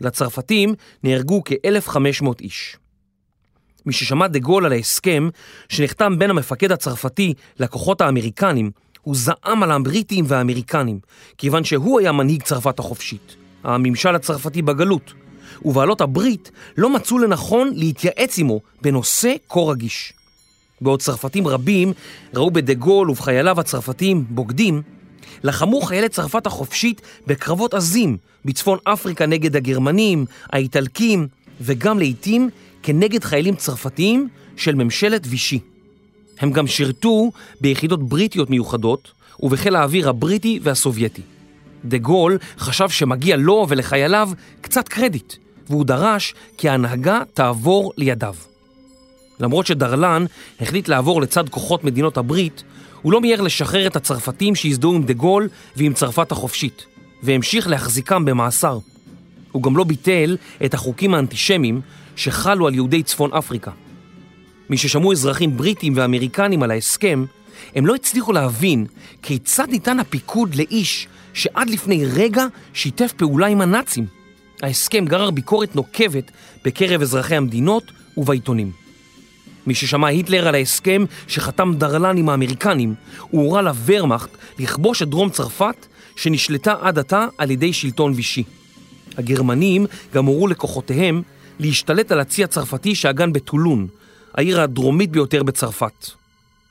לצרפתים 0.00 0.74
נהרגו 1.02 1.42
כ-1,500 1.44 2.40
איש. 2.40 2.76
מששמע 3.86 4.26
דה 4.26 4.38
גול 4.38 4.66
על 4.66 4.72
ההסכם 4.72 5.28
שנחתם 5.68 6.18
בין 6.18 6.30
המפקד 6.30 6.72
הצרפתי 6.72 7.34
לכוחות 7.58 8.00
האמריקנים, 8.00 8.70
הוא 9.02 9.14
זעם 9.16 9.62
על 9.62 9.70
הבריטים 9.70 10.24
והאמריקנים, 10.28 10.98
כיוון 11.38 11.64
שהוא 11.64 12.00
היה 12.00 12.12
מנהיג 12.12 12.42
צרפת 12.42 12.78
החופשית, 12.78 13.36
הממשל 13.64 14.14
הצרפתי 14.14 14.62
בגלות, 14.62 15.12
ובעלות 15.64 16.00
הברית 16.00 16.50
לא 16.76 16.90
מצאו 16.90 17.18
לנכון 17.18 17.70
להתייעץ 17.74 18.38
עמו 18.38 18.60
בנושא 18.82 19.34
כה 19.48 19.60
רגיש. 19.60 20.12
בעוד 20.80 21.02
צרפתים 21.02 21.48
רבים 21.48 21.92
ראו 22.34 22.50
בדה 22.50 22.74
גול 22.74 23.10
ובחייליו 23.10 23.60
הצרפתיים 23.60 24.24
בוגדים, 24.28 24.82
לחמו 25.42 25.80
חיילי 25.80 26.08
צרפת 26.08 26.46
החופשית 26.46 27.00
בקרבות 27.26 27.74
עזים 27.74 28.16
בצפון 28.44 28.78
אפריקה 28.84 29.26
נגד 29.26 29.56
הגרמנים, 29.56 30.26
האיטלקים 30.52 31.28
וגם 31.60 31.98
לעיתים 31.98 32.50
כנגד 32.82 33.24
חיילים 33.24 33.56
צרפתיים 33.56 34.28
של 34.56 34.74
ממשלת 34.74 35.22
וישי. 35.26 35.58
הם 36.38 36.50
גם 36.52 36.66
שירתו 36.66 37.30
ביחידות 37.60 38.08
בריטיות 38.08 38.50
מיוחדות 38.50 39.12
ובחיל 39.40 39.76
האוויר 39.76 40.08
הבריטי 40.08 40.60
והסובייטי. 40.62 41.22
דה 41.84 41.98
גול 41.98 42.38
חשב 42.58 42.88
שמגיע 42.88 43.36
לו 43.36 43.66
ולחייליו 43.68 44.30
קצת 44.60 44.88
קרדיט, 44.88 45.34
והוא 45.70 45.84
דרש 45.84 46.34
כי 46.56 46.68
ההנהגה 46.68 47.22
תעבור 47.34 47.92
לידיו. 47.96 48.34
למרות 49.40 49.66
שדרלן 49.66 50.24
החליט 50.60 50.88
לעבור 50.88 51.22
לצד 51.22 51.48
כוחות 51.48 51.84
מדינות 51.84 52.16
הברית, 52.16 52.62
הוא 53.02 53.12
לא 53.12 53.20
מיהר 53.20 53.40
לשחרר 53.40 53.86
את 53.86 53.96
הצרפתים 53.96 54.54
שהזדהו 54.54 54.94
עם 54.94 55.02
דה 55.02 55.12
גול 55.12 55.48
ועם 55.76 55.94
צרפת 55.94 56.32
החופשית, 56.32 56.86
והמשיך 57.22 57.68
להחזיקם 57.68 58.24
במאסר. 58.24 58.78
הוא 59.52 59.62
גם 59.62 59.76
לא 59.76 59.84
ביטל 59.84 60.36
את 60.64 60.74
החוקים 60.74 61.14
האנטישמיים 61.14 61.80
שחלו 62.16 62.66
על 62.66 62.74
יהודי 62.74 63.02
צפון 63.02 63.32
אפריקה. 63.32 63.70
מששמעו 64.70 65.12
אזרחים 65.12 65.56
בריטים 65.56 65.92
ואמריקנים 65.96 66.62
על 66.62 66.70
ההסכם, 66.70 67.24
הם 67.74 67.86
לא 67.86 67.94
הצליחו 67.94 68.32
להבין 68.32 68.86
כיצד 69.22 69.68
ניתן 69.68 70.00
הפיקוד 70.00 70.54
לאיש 70.54 71.08
שעד 71.34 71.70
לפני 71.70 72.04
רגע 72.04 72.46
שיתף 72.72 73.12
פעולה 73.12 73.46
עם 73.46 73.60
הנאצים. 73.60 74.19
ההסכם 74.62 75.04
גרר 75.04 75.30
ביקורת 75.30 75.76
נוקבת 75.76 76.30
בקרב 76.64 77.02
אזרחי 77.02 77.36
המדינות 77.36 77.92
ובעיתונים. 78.16 78.70
מששמע 79.66 80.08
היטלר 80.08 80.48
על 80.48 80.54
ההסכם 80.54 81.04
שחתם 81.28 81.74
דרלן 81.74 82.16
עם 82.16 82.28
האמריקנים, 82.28 82.94
הוא 83.30 83.42
הורה 83.42 83.62
לוורמאכט 83.62 84.30
לכבוש 84.58 85.02
את 85.02 85.08
דרום 85.08 85.30
צרפת 85.30 85.86
שנשלטה 86.16 86.74
עד 86.80 86.98
עתה 86.98 87.26
על 87.38 87.50
ידי 87.50 87.72
שלטון 87.72 88.12
וישי. 88.16 88.42
הגרמנים 89.18 89.86
גם 90.14 90.24
הורו 90.24 90.48
לכוחותיהם 90.48 91.22
להשתלט 91.58 92.12
על 92.12 92.20
הצי 92.20 92.44
הצרפתי 92.44 92.94
שאגן 92.94 93.32
בטולון, 93.32 93.86
העיר 94.34 94.60
הדרומית 94.60 95.10
ביותר 95.10 95.42
בצרפת. 95.42 96.10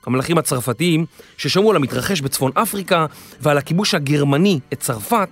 המלכים 0.05 0.37
הצרפתיים, 0.37 1.05
ששמעו 1.37 1.69
על 1.69 1.75
המתרחש 1.75 2.21
בצפון 2.21 2.51
אפריקה 2.55 3.05
ועל 3.41 3.57
הכיבוש 3.57 3.93
הגרמני 3.93 4.59
את 4.73 4.79
צרפת, 4.79 5.29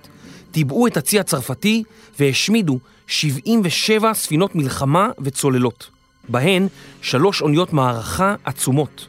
טיבעו 0.52 0.88
את 0.88 0.98
הצי 0.98 1.20
הצרפתי 1.20 1.84
והשמידו 2.20 2.80
77 3.08 4.14
ספינות 4.14 4.56
מלחמה 4.56 5.10
וצוללות, 5.22 5.90
בהן 6.30 6.68
שלוש 7.02 7.42
אוניות 7.42 7.74
מערכה 7.74 8.36
עצומות. 8.44 9.08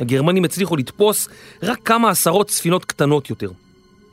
הגרמנים 0.00 0.44
הצליחו 0.44 0.76
לתפוס 0.76 1.28
רק 1.62 1.78
כמה 1.84 2.10
עשרות 2.10 2.50
ספינות 2.50 2.84
קטנות 2.84 3.30
יותר. 3.30 3.50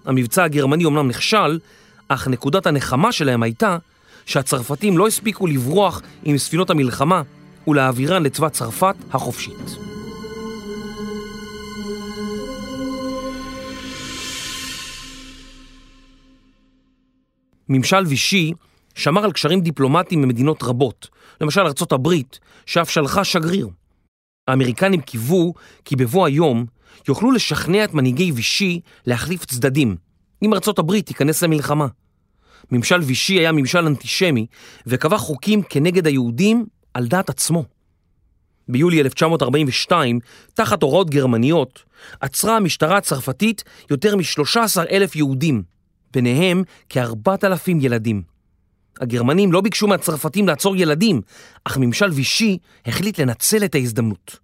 המבצע 0.06 0.44
הגרמני 0.44 0.86
אומנם 0.86 1.08
נכשל, 1.08 1.60
אך 2.08 2.28
נקודת 2.28 2.68
הנחמה 2.68 3.12
שלהם 3.12 3.44
הייתה 3.44 3.78
שהצרפתים 4.26 4.98
לא 4.98 5.08
הספיקו 5.08 5.48
לברוח 5.48 6.02
עם 6.24 6.38
ספינות 6.38 6.70
המלחמה 6.70 7.22
ולהעבירן 7.68 8.24
לצבא 8.24 8.50
צרפת 8.50 8.96
החופשית. 9.12 9.95
ממשל 17.70 18.04
וישי 18.08 18.52
שמר 18.96 19.24
על 19.24 19.32
קשרים 19.32 19.62
דיפלומטיים 19.62 20.22
ממדינות 20.22 20.64
רבות, 20.64 21.10
למשל 21.42 21.62
ארצות 21.62 21.92
הברית, 21.92 22.40
שאף 22.66 22.90
שלחה 22.90 23.24
שגריר. 23.24 23.70
האמריקנים 24.48 25.02
קיוו 25.02 25.54
כי 25.86 25.96
בבוא 25.96 26.26
היום 26.26 26.66
יוכלו 27.08 27.32
לשכנע 27.32 27.84
את 27.84 27.94
מנהיגי 27.94 28.32
וישי 28.32 28.80
להחליף 29.06 29.46
צדדים, 29.46 29.96
אם 30.44 30.54
ארצות 30.54 30.80
הברית 30.80 31.06
תיכנס 31.06 31.44
למלחמה. 31.44 31.88
ממשל 32.72 33.02
וישי 33.02 33.34
היה 33.34 33.52
ממשל 33.52 33.86
אנטישמי 33.86 34.46
וקבע 34.88 35.18
חוקים 35.18 35.62
כנגד 35.64 36.08
היהודים 36.08 36.66
על 36.94 37.08
דעת 37.08 37.30
עצמו. 37.30 37.66
ביולי 38.68 39.02
1942, 39.02 40.20
תחת 40.54 40.84
הוראות 40.84 41.10
גרמניות, 41.10 41.84
עצרה 42.22 42.58
המשטרה 42.58 42.98
הצרפתית 42.98 43.64
יותר 43.90 44.16
מ-13 44.16 44.82
אלף 44.92 45.16
יהודים, 45.16 45.64
ביניהם 46.16 46.64
כ-4,000 46.90 47.72
ילדים. 47.80 48.24
הגרמנים 49.02 49.52
לא 49.52 49.62
ביקשו 49.62 49.88
מהצרפתים 49.88 50.48
לעצור 50.48 50.76
ילדים, 50.76 51.22
אך 51.64 51.78
ממשל 51.78 52.12
וישי 52.12 52.58
החליט 52.86 53.20
לנצל 53.20 53.66
את 53.66 53.76
ההזדמנות. 53.76 54.40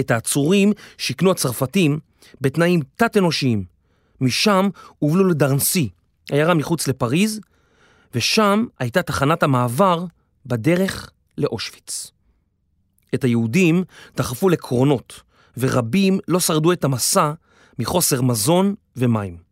את 0.00 0.10
העצורים 0.10 0.72
שיכנו 0.98 1.30
הצרפתים 1.30 1.98
בתנאים 2.40 2.80
תת-אנושיים. 2.96 3.64
משם 4.20 4.68
הובלו 4.98 5.28
לדרנסי, 5.28 5.88
עיירה 6.30 6.54
מחוץ 6.54 6.88
לפריז, 6.88 7.40
ושם 8.14 8.66
הייתה 8.78 9.02
תחנת 9.02 9.42
המעבר 9.42 10.04
בדרך 10.46 11.10
לאושוויץ. 11.38 12.10
את 13.14 13.24
היהודים 13.24 13.84
דחפו 14.16 14.48
לקרונות, 14.48 15.20
ורבים 15.56 16.18
לא 16.28 16.40
שרדו 16.40 16.72
את 16.72 16.84
המסע 16.84 17.32
מחוסר 17.78 18.22
מזון 18.22 18.74
ומים. 18.96 19.51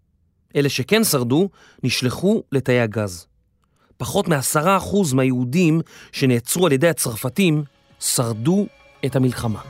אלה 0.56 0.68
שכן 0.68 1.04
שרדו 1.04 1.48
נשלחו 1.82 2.42
לתאי 2.52 2.80
הגז. 2.80 3.26
פחות 3.96 4.28
מעשרה 4.28 4.76
אחוז 4.76 5.12
מהיהודים 5.12 5.80
שנעצרו 6.12 6.66
על 6.66 6.72
ידי 6.72 6.88
הצרפתים 6.88 7.64
שרדו 8.00 8.66
את 9.06 9.16
המלחמה. 9.16 9.60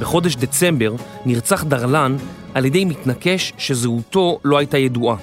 בחודש 0.00 0.36
דצמבר 0.36 0.92
נרצח 1.26 1.64
דרלן 1.64 2.16
על 2.54 2.64
ידי 2.64 2.84
מתנקש 2.84 3.52
שזהותו 3.58 4.38
לא 4.44 4.58
הייתה 4.58 4.78
ידועה, 4.78 5.16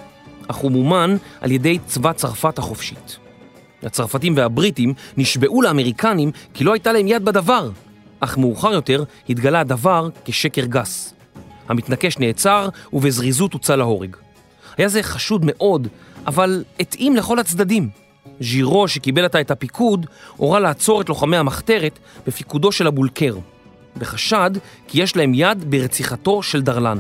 אך 0.48 0.56
הוא 0.56 0.72
מומן 0.72 1.16
על 1.42 1.52
ידי 1.52 1.80
צבא 1.86 2.14
צרפת 2.14 2.58
החופשית. 2.58 3.25
הצרפתים 3.86 4.38
והבריטים 4.38 4.94
נשבעו 5.18 5.62
לאמריקנים 5.62 6.32
כי 6.54 6.64
לא 6.64 6.74
הייתה 6.74 6.94
להם 6.94 7.08
יד 7.08 7.26
בדבר, 7.26 7.70
אך 8.20 8.38
מאוחר 8.38 8.74
יותר 8.74 9.04
התגלה 9.30 9.60
הדבר 9.60 10.10
כשקר 10.26 10.66
גס. 10.66 11.14
המתנקש 11.70 12.18
נעצר 12.18 12.70
ובזריזות 12.94 13.54
הוצא 13.54 13.76
להורג. 13.76 14.16
היה 14.78 14.88
זה 14.88 15.04
חשוד 15.04 15.42
מאוד, 15.46 15.88
אבל 16.28 16.64
התאים 16.80 17.16
לכל 17.16 17.40
הצדדים. 17.40 17.90
ז'ירו, 18.40 18.88
שקיבל 18.88 19.26
עתה 19.26 19.42
את 19.42 19.52
הפיקוד, 19.52 20.06
הורה 20.38 20.60
לעצור 20.60 21.02
את 21.02 21.10
לוחמי 21.10 21.38
המחתרת 21.38 22.00
בפיקודו 22.28 22.72
של 22.72 22.88
אבולקר, 22.88 23.38
בחשד 23.98 24.52
כי 24.88 25.02
יש 25.02 25.16
להם 25.16 25.34
יד 25.34 25.72
ברציחתו 25.72 26.44
של 26.44 26.62
דרלן. 26.62 26.98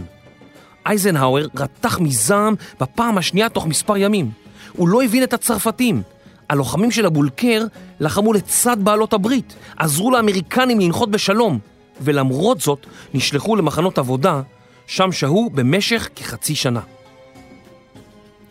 אייזנהאואר 0.85 1.47
רתח 1.55 1.99
מזעם 1.99 2.55
בפעם 2.79 3.17
השנייה 3.17 3.49
תוך 3.49 3.67
מספר 3.67 3.97
ימים. 3.97 4.31
הוא 4.71 4.89
לא 4.89 5.03
הבין 5.03 5.23
את 5.23 5.33
הצרפתים. 5.33 6.01
הלוחמים 6.49 6.91
של 6.91 7.05
אבולקר 7.05 7.63
לחמו 7.99 8.33
לצד 8.33 8.77
בעלות 8.83 9.13
הברית, 9.13 9.55
עזרו 9.77 10.11
לאמריקנים 10.11 10.79
לנחות 10.79 11.11
בשלום, 11.11 11.59
ולמרות 12.01 12.61
זאת 12.61 12.85
נשלחו 13.13 13.55
למחנות 13.55 13.97
עבודה, 13.97 14.41
שם 14.87 15.11
שהו 15.11 15.49
במשך 15.53 16.09
כחצי 16.15 16.55
שנה. 16.55 16.81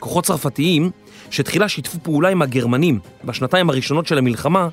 כוחות 0.00 0.24
צרפתיים, 0.24 0.90
שתחילה 1.30 1.68
שיתפו 1.68 1.98
פעולה 2.02 2.28
עם 2.28 2.42
הגרמנים 2.42 2.98
בשנתיים 3.24 3.70
הראשונות 3.70 4.06
של 4.06 4.18
המלחמה, 4.18 4.68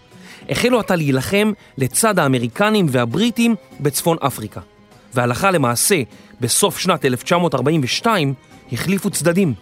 החלו 0.49 0.79
עתה 0.79 0.95
להילחם 0.95 1.51
לצד 1.77 2.19
האמריקנים 2.19 2.85
והבריטים 2.89 3.55
בצפון 3.79 4.17
אפריקה. 4.19 4.61
והלכה 5.13 5.51
למעשה, 5.51 6.01
בסוף 6.41 6.77
שנת 6.77 7.05
1942, 7.05 8.33
החליפו 8.71 9.09
צדדים. 9.09 9.53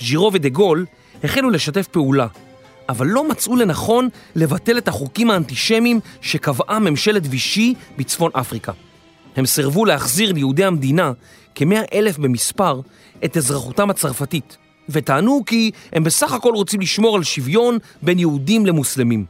ז'ירו 0.00 0.30
ודה 0.32 0.48
גול 0.48 0.86
החלו 1.24 1.50
לשתף 1.50 1.86
פעולה, 1.88 2.26
אבל 2.88 3.06
לא 3.06 3.28
מצאו 3.28 3.56
לנכון 3.56 4.08
לבטל 4.36 4.78
את 4.78 4.88
החוקים 4.88 5.30
האנטישמיים 5.30 6.00
שקבעה 6.20 6.78
ממשלת 6.78 7.22
וישי 7.30 7.74
בצפון 7.96 8.30
אפריקה. 8.34 8.72
הם 9.36 9.46
סירבו 9.46 9.84
להחזיר 9.84 10.32
ליהודי 10.32 10.64
המדינה, 10.64 11.12
כמאה 11.54 11.82
אלף 11.92 12.18
במספר, 12.18 12.80
את 13.24 13.36
אזרחותם 13.36 13.90
הצרפתית, 13.90 14.56
וטענו 14.88 15.42
כי 15.46 15.70
הם 15.92 16.04
בסך 16.04 16.32
הכל 16.32 16.52
רוצים 16.54 16.80
לשמור 16.80 17.16
על 17.16 17.22
שוויון 17.22 17.78
בין 18.02 18.18
יהודים 18.18 18.66
למוסלמים. 18.66 19.24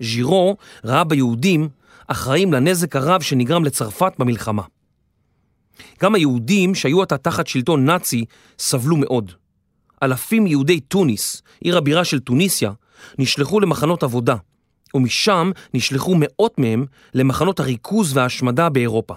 ז'ירו 0.00 0.56
ראה 0.84 1.04
ביהודים 1.04 1.68
אחראים 2.06 2.52
לנזק 2.52 2.96
הרב 2.96 3.22
שנגרם 3.22 3.64
לצרפת 3.64 4.12
במלחמה. 4.18 4.62
גם 6.02 6.14
היהודים 6.14 6.74
שהיו 6.74 7.02
עתה 7.02 7.18
תחת 7.18 7.46
שלטון 7.46 7.84
נאצי 7.84 8.24
סבלו 8.58 8.96
מאוד. 8.96 9.32
אלפים 10.02 10.44
מיהודי 10.44 10.80
טוניס, 10.80 11.42
עיר 11.60 11.78
הבירה 11.78 12.04
של 12.04 12.20
טוניסיה, 12.20 12.72
נשלחו 13.18 13.60
למחנות 13.60 14.02
עבודה, 14.02 14.36
ומשם 14.94 15.50
נשלחו 15.74 16.14
מאות 16.18 16.58
מהם 16.58 16.84
למחנות 17.14 17.60
הריכוז 17.60 18.16
וההשמדה 18.16 18.68
באירופה. 18.68 19.14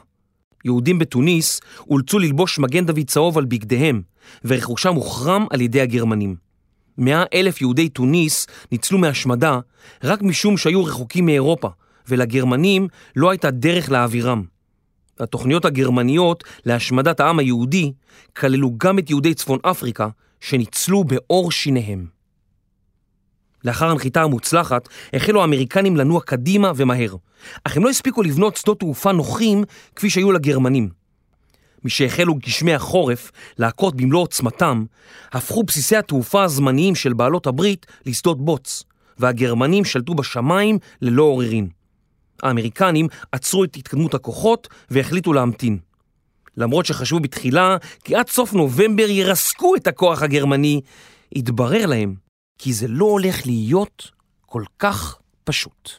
יהודים 0.65 0.99
בתוניס 0.99 1.61
אולצו 1.89 2.19
ללבוש 2.19 2.59
מגן 2.59 2.85
דוד 2.85 3.07
צהוב 3.07 3.37
על 3.37 3.45
בגדיהם, 3.45 4.01
ורכושם 4.45 4.95
הוחרם 4.95 5.45
על 5.49 5.61
ידי 5.61 5.81
הגרמנים. 5.81 6.35
מאה 6.97 7.23
אלף 7.33 7.61
יהודי 7.61 7.89
טוניס 7.89 8.47
ניצלו 8.71 8.97
מהשמדה 8.97 9.59
רק 10.03 10.21
משום 10.21 10.57
שהיו 10.57 10.83
רחוקים 10.83 11.25
מאירופה, 11.25 11.69
ולגרמנים 12.07 12.87
לא 13.15 13.29
הייתה 13.29 13.51
דרך 13.51 13.91
להעבירם. 13.91 14.43
התוכניות 15.19 15.65
הגרמניות 15.65 16.43
להשמדת 16.65 17.19
העם 17.19 17.39
היהודי 17.39 17.93
כללו 18.37 18.71
גם 18.77 18.99
את 18.99 19.09
יהודי 19.09 19.33
צפון 19.33 19.59
אפריקה, 19.63 20.07
שניצלו 20.41 21.03
בעור 21.03 21.51
שיניהם. 21.51 22.05
לאחר 23.63 23.89
הנחיתה 23.89 24.23
המוצלחת, 24.23 24.89
החלו 25.13 25.41
האמריקנים 25.41 25.97
לנוע 25.97 26.21
קדימה 26.21 26.71
ומהר, 26.75 27.15
אך 27.63 27.77
הם 27.77 27.83
לא 27.83 27.89
הספיקו 27.89 28.23
לבנות 28.23 28.55
שדות 28.55 28.79
תעופה 28.79 29.11
נוחים 29.11 29.63
כפי 29.95 30.09
שהיו 30.09 30.31
לגרמנים. 30.31 30.89
משהחלו 31.83 32.35
גשמי 32.35 32.73
החורף 32.73 33.31
להכות 33.57 33.95
במלוא 33.95 34.21
עוצמתם, 34.21 34.85
הפכו 35.31 35.63
בסיסי 35.63 35.95
התעופה 35.95 36.43
הזמניים 36.43 36.95
של 36.95 37.13
בעלות 37.13 37.47
הברית 37.47 37.85
לשדות 38.05 38.45
בוץ, 38.45 38.83
והגרמנים 39.17 39.85
שלטו 39.85 40.15
בשמיים 40.15 40.77
ללא 41.01 41.23
עוררין. 41.23 41.67
האמריקנים 42.43 43.07
עצרו 43.31 43.63
את 43.63 43.75
התקדמות 43.75 44.13
הכוחות 44.13 44.67
והחליטו 44.89 45.33
להמתין. 45.33 45.77
למרות 46.57 46.85
שחשבו 46.85 47.19
בתחילה 47.19 47.77
כי 48.03 48.15
עד 48.15 48.29
סוף 48.29 48.53
נובמבר 48.53 49.09
ירסקו 49.09 49.75
את 49.75 49.87
הכוח 49.87 50.21
הגרמני, 50.21 50.81
התברר 51.35 51.85
להם 51.85 52.15
כי 52.57 52.73
זה 52.73 52.87
לא 52.87 53.05
הולך 53.05 53.45
להיות 53.45 54.11
כל 54.45 54.63
כך 54.79 55.17
פשוט. 55.43 55.91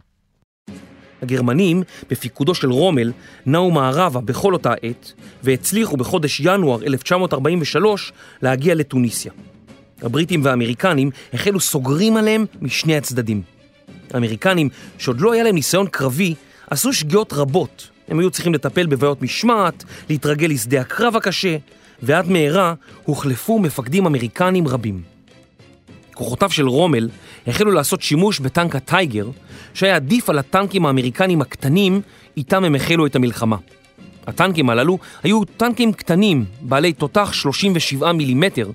הגרמנים, 1.23 1.83
בפיקודו 2.11 2.55
של 2.55 2.71
רומל, 2.71 3.13
נעו 3.47 3.71
מערבה 3.71 4.21
בכל 4.21 4.53
אותה 4.53 4.73
עת, 4.83 5.13
והצליחו 5.43 5.97
בחודש 5.97 6.41
ינואר 6.41 6.83
1943 6.85 8.13
להגיע 8.43 8.75
לטוניסיה. 8.75 9.33
הבריטים 10.03 10.45
והאמריקנים 10.45 11.11
החלו 11.33 11.61
סוגרים 11.61 12.17
עליהם 12.17 12.47
משני 12.61 12.97
הצדדים. 12.97 13.43
האמריקנים, 14.15 14.69
שעוד 14.99 15.21
לא 15.21 15.33
היה 15.33 15.43
להם 15.45 15.55
ניסיון 15.55 15.87
קרבי, 15.87 16.35
עשו 16.71 16.93
שגיאות 16.93 17.33
רבות. 17.33 17.96
הם 18.09 18.19
היו 18.19 18.31
צריכים 18.31 18.55
לטפל 18.55 18.87
בבעיות 18.87 19.23
משמעת, 19.23 19.85
להתרגל 20.09 20.47
לשדה 20.51 20.81
הקרב 20.81 21.17
הקשה, 21.17 21.57
ועד 22.03 22.31
מהרה 22.31 22.75
הוחלפו 23.05 23.59
מפקדים 23.59 24.07
אמריקנים 24.07 24.69
רבים. 24.69 25.03
כוחותיו 26.15 26.51
של 26.51 26.69
רומל 26.69 27.09
החלו 27.47 27.71
לעשות 27.71 28.03
שימוש 28.03 28.41
בטנק 28.41 28.77
הטייגר, 28.77 29.29
שהיה 29.75 29.97
עדיף 29.97 30.31
על 30.31 30.39
הטנקים 30.39 30.87
האמריקנים 30.87 31.41
הקטנים, 31.41 32.01
איתם 32.37 32.65
הם 32.65 32.75
החלו 32.75 33.07
את 33.07 33.17
המלחמה. 33.17 33.57
הטנקים 34.27 34.71
הללו 34.71 34.99
היו 35.23 35.45
טנקים 35.45 35.93
קטנים, 35.93 36.45
בעלי 36.61 36.93
תותח 36.93 37.33
37 37.33 38.13
מילימטר, 38.13 38.71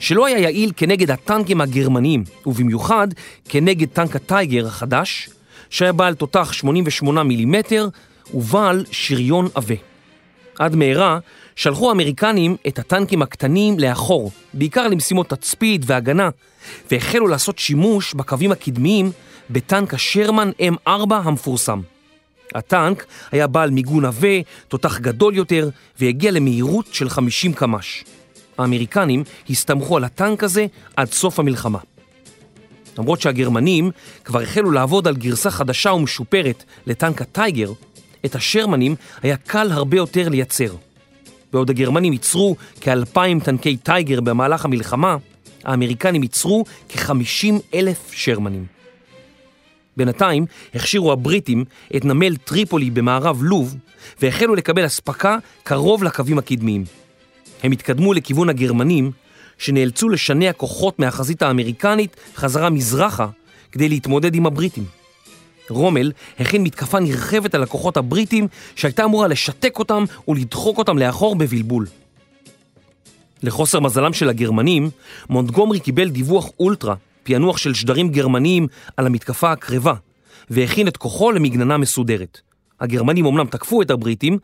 שלא 0.00 0.26
היה 0.26 0.38
יעיל 0.38 0.72
כנגד 0.76 1.10
הטנקים 1.10 1.60
הגרמניים, 1.60 2.24
ובמיוחד 2.46 3.08
כנגד 3.48 3.88
טנק 3.88 4.16
הטייגר 4.16 4.66
החדש, 4.66 5.28
שהיה 5.70 5.92
בעל 5.92 6.14
תותח 6.14 6.52
88 6.52 7.22
מילימטר 7.22 7.88
ובעל 8.34 8.84
שריון 8.90 9.48
עבה. 9.54 9.74
עד 10.58 10.76
מהרה 10.76 11.18
שלחו 11.56 11.88
האמריקנים 11.88 12.56
את 12.66 12.78
הטנקים 12.78 13.22
הקטנים 13.22 13.78
לאחור, 13.78 14.30
בעיקר 14.54 14.88
למשימות 14.88 15.30
תצפית 15.30 15.82
והגנה, 15.84 16.28
והחלו 16.90 17.26
לעשות 17.26 17.58
שימוש 17.58 18.14
בקווים 18.14 18.52
הקדמיים 18.52 19.10
בטנק 19.50 19.94
השרמן 19.94 20.50
M4 20.86 21.14
המפורסם. 21.14 21.80
הטנק 22.54 23.06
היה 23.32 23.46
בעל 23.46 23.70
מיגון 23.70 24.04
עבה, 24.04 24.28
תותח 24.68 24.98
גדול 24.98 25.34
יותר, 25.34 25.68
והגיע 26.00 26.30
למהירות 26.30 26.86
של 26.92 27.08
50 27.08 27.52
קמ"ש. 27.52 28.04
האמריקנים 28.58 29.24
הסתמכו 29.50 29.96
על 29.96 30.04
הטנק 30.04 30.44
הזה 30.44 30.66
עד 30.96 31.12
סוף 31.12 31.38
המלחמה. 31.38 31.78
למרות 32.98 33.20
שהגרמנים 33.20 33.90
כבר 34.24 34.40
החלו 34.40 34.70
לעבוד 34.70 35.08
על 35.08 35.16
גרסה 35.16 35.50
חדשה 35.50 35.92
ומשופרת 35.92 36.64
לטנק 36.86 37.22
הטייגר, 37.22 37.72
את 38.24 38.34
השרמנים 38.34 38.94
היה 39.22 39.36
קל 39.36 39.72
הרבה 39.72 39.96
יותר 39.96 40.28
לייצר. 40.28 40.74
בעוד 41.52 41.70
הגרמנים 41.70 42.12
ייצרו 42.12 42.56
כאלפיים 42.80 43.40
טנקי 43.40 43.76
טייגר 43.76 44.20
במהלך 44.20 44.64
המלחמה, 44.64 45.16
האמריקנים 45.64 46.22
ייצרו 46.22 46.64
כ-50 46.88 47.52
אלף 47.74 48.12
שרמנים. 48.12 48.66
בינתיים 49.96 50.46
הכשירו 50.74 51.12
הבריטים 51.12 51.64
את 51.96 52.04
נמל 52.04 52.36
טריפולי 52.36 52.90
במערב 52.90 53.42
לוב 53.42 53.76
והחלו 54.22 54.54
לקבל 54.54 54.86
אספקה 54.86 55.38
קרוב 55.62 56.04
לקווים 56.04 56.38
הקדמיים. 56.38 56.84
הם 57.62 57.72
התקדמו 57.72 58.12
לכיוון 58.12 58.48
הגרמנים 58.48 59.10
שנאלצו 59.58 60.08
לשנע 60.08 60.52
כוחות 60.52 60.98
מהחזית 60.98 61.42
האמריקנית 61.42 62.16
חזרה 62.36 62.70
מזרחה 62.70 63.26
כדי 63.72 63.88
להתמודד 63.88 64.34
עם 64.34 64.46
הבריטים. 64.46 65.03
רומל 65.70 66.12
הכין 66.38 66.62
מתקפה 66.62 67.00
נרחבת 67.00 67.54
על 67.54 67.62
הכוחות 67.62 67.96
הבריטים 67.96 68.48
שהייתה 68.76 69.04
אמורה 69.04 69.28
לשתק 69.28 69.78
אותם 69.78 70.04
ולדחוק 70.28 70.78
אותם 70.78 70.98
לאחור 70.98 71.36
בבלבול. 71.36 71.86
לחוסר 73.42 73.80
מזלם 73.80 74.12
של 74.12 74.28
הגרמנים, 74.28 74.90
מונטגומרי 75.28 75.80
קיבל 75.80 76.08
דיווח 76.08 76.50
אולטרה, 76.60 76.94
פענוח 77.22 77.56
של 77.56 77.74
שדרים 77.74 78.08
גרמניים 78.08 78.66
על 78.96 79.06
המתקפה 79.06 79.52
הקרבה, 79.52 79.94
והכין 80.50 80.88
את 80.88 80.96
כוחו 80.96 81.32
למגננה 81.32 81.76
מסודרת. 81.76 82.40
הגרמנים 82.80 83.26
אמנם 83.26 83.46
תקפו 83.46 83.82
את 83.82 83.90
הבריטים, 83.90 84.38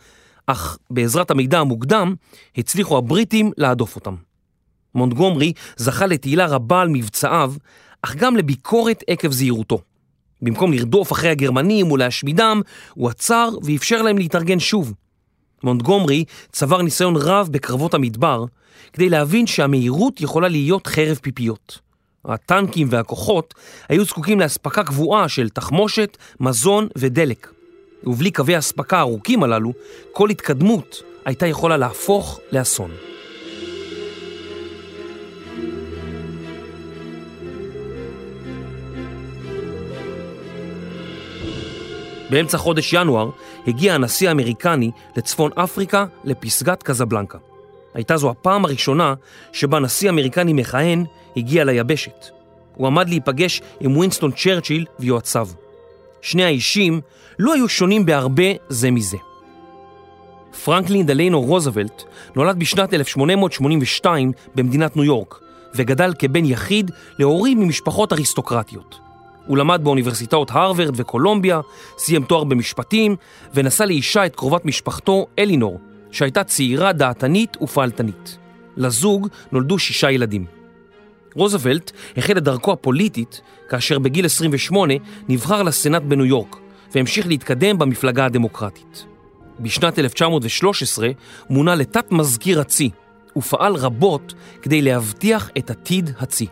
אך 0.47 0.79
בעזרת 0.91 1.31
המידע 1.31 1.59
המוקדם 1.59 2.15
הצליחו 2.57 2.99
הבריטים 2.99 3.53
להדוף 3.57 3.97
אותם. 3.97 4.15
מונטגומרי 4.95 5.53
זכה 5.77 6.07
לתהילה 6.07 6.47
רבה 6.47 6.81
על 6.81 6.89
מבצעיו, 6.89 7.55
אך 8.03 8.15
גם 8.17 8.37
לביקורת 8.37 9.05
עקב 9.09 9.33
זהירותו. 9.33 9.81
במקום 10.43 10.73
לרדוף 10.73 11.13
אחרי 11.13 11.31
הגרמנים 11.31 11.93
ולהשמידם, 11.93 12.61
הוא 12.95 13.09
עצר 13.09 13.49
ואפשר 13.63 14.03
להם 14.03 14.19
להתארגן 14.19 14.59
שוב. 14.59 14.93
מונטגומרי 15.65 16.25
צבר 16.53 16.83
ניסיון 16.83 17.17
רב 17.17 17.49
בקרבות 17.51 17.95
המדבר, 17.95 18.45
כדי 18.93 19.09
להבין 19.09 19.47
שהמהירות 19.47 20.21
יכולה 20.21 20.49
להיות 20.49 20.87
חרב 20.87 21.19
פיפיות. 21.23 21.79
הטנקים 22.25 22.89
והכוחות 22.91 23.55
היו 23.89 24.05
זקוקים 24.05 24.41
לאספקה 24.41 24.85
קבועה 24.85 25.29
של 25.29 25.49
תחמושת, 25.49 26.17
מזון 26.41 26.89
ודלק. 26.99 27.53
ובלי 28.05 28.31
קווי 28.31 28.55
האספקה 28.55 28.99
הארוכים 28.99 29.43
הללו, 29.43 29.73
כל 30.13 30.31
התקדמות 30.31 31.03
הייתה 31.25 31.47
יכולה 31.47 31.77
להפוך 31.77 32.41
לאסון. 32.53 32.91
באמצע 42.31 42.59
חודש 42.59 42.93
ינואר 42.93 43.31
הגיע 43.67 43.95
הנשיא 43.95 44.29
האמריקני 44.29 44.91
לצפון 45.17 45.51
אפריקה 45.55 46.05
לפסגת 46.25 46.83
קזבלנקה. 46.83 47.39
הייתה 47.95 48.17
זו 48.17 48.31
הפעם 48.31 48.65
הראשונה 48.65 49.15
שבה 49.53 49.79
נשיא 49.79 50.11
אמריקני 50.11 50.53
מכהן 50.53 51.05
הגיע 51.37 51.65
ליבשת. 51.65 52.27
הוא 52.75 52.87
עמד 52.87 53.09
להיפגש 53.09 53.61
עם 53.81 53.97
ווינסטון 53.97 54.33
צ'רצ'יל 54.33 54.87
ויועציו. 54.99 55.49
שני 56.23 56.45
האישים 56.45 57.01
לא 57.39 57.55
היו 57.55 57.69
שונים 57.69 58.07
בהרבה 58.07 58.45
זה 58.69 58.91
מזה. 58.91 59.17
פרנקלין 60.65 61.07
דליינו 61.07 61.41
רוזוולט 61.41 62.03
נולד 62.37 62.59
בשנת 62.59 62.95
1882 62.95 64.33
במדינת 64.55 64.97
ניו 64.97 65.05
יורק 65.05 65.41
וגדל 65.75 66.13
כבן 66.19 66.45
יחיד 66.45 66.91
להורים 67.19 67.61
ממשפחות 67.61 68.13
אריסטוקרטיות. 68.13 69.10
הוא 69.51 69.59
למד 69.59 69.81
באוניברסיטאות 69.85 70.51
הרווארד 70.51 71.01
וקולומביה, 71.01 71.61
סיים 71.99 72.25
תואר 72.25 72.45
במשפטים 72.45 73.17
ונשא 73.55 73.83
לאישה 73.83 74.27
את 74.27 74.37
קרובת 74.37 74.65
משפחתו 74.65 75.27
אלינור, 75.39 75.81
שהייתה 76.11 76.45
צעירה 76.45 76.93
דעתנית 76.93 77.57
ופעלתנית. 77.63 78.39
לזוג 78.77 79.29
נולדו 79.53 79.79
שישה 79.79 80.11
ילדים. 80.11 80.47
רוזוולט 81.35 81.93
החל 82.17 82.39
את 82.39 82.43
דרכו 82.45 82.73
הפוליטית 82.73 83.41
כאשר 83.69 83.99
בגיל 83.99 84.27
28 84.27 84.95
נבחר 85.29 85.63
לסנאט 85.63 86.03
בניו 86.03 86.25
יורק 86.25 86.57
והמשיך 86.95 87.27
להתקדם 87.27 87.79
במפלגה 87.79 88.27
הדמוקרטית. 88.27 89.07
בשנת 89.61 89.99
1913 89.99 91.09
מונה 91.51 91.75
לתת 91.75 92.13
מזכיר 92.13 92.61
הצי 92.61 92.91
ופעל 93.37 93.75
רבות 93.75 94.35
כדי 94.63 94.83
להבטיח 94.83 95.51
את 95.59 95.71
עתיד 95.71 96.11
הצי. 96.19 96.47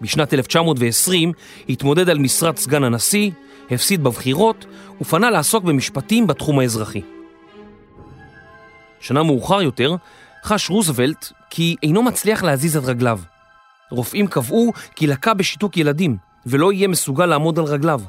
בשנת 0.00 0.34
1920 0.34 1.32
התמודד 1.68 2.08
על 2.08 2.18
משרת 2.18 2.56
סגן 2.56 2.84
הנשיא, 2.84 3.30
הפסיד 3.70 4.04
בבחירות 4.04 4.66
ופנה 5.00 5.30
לעסוק 5.30 5.64
במשפטים 5.64 6.26
בתחום 6.26 6.58
האזרחי. 6.58 7.02
שנה 9.00 9.22
מאוחר 9.22 9.62
יותר 9.62 9.94
חש 10.44 10.70
רוזוולט 10.70 11.32
כי 11.50 11.76
אינו 11.82 12.02
מצליח 12.02 12.42
להזיז 12.42 12.76
את 12.76 12.84
רגליו. 12.84 13.20
רופאים 13.90 14.26
קבעו 14.26 14.72
כי 14.96 15.06
לקה 15.06 15.34
בשיתוק 15.34 15.76
ילדים 15.76 16.16
ולא 16.46 16.72
יהיה 16.72 16.88
מסוגל 16.88 17.26
לעמוד 17.26 17.58
על 17.58 17.64
רגליו. 17.64 18.00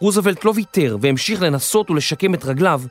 רוזוולט 0.00 0.44
לא 0.44 0.52
ויתר 0.56 0.96
והמשיך 1.00 1.42
לנסות 1.42 1.90
ולשקם 1.90 2.34
את 2.34 2.44
רגליו 2.44 2.82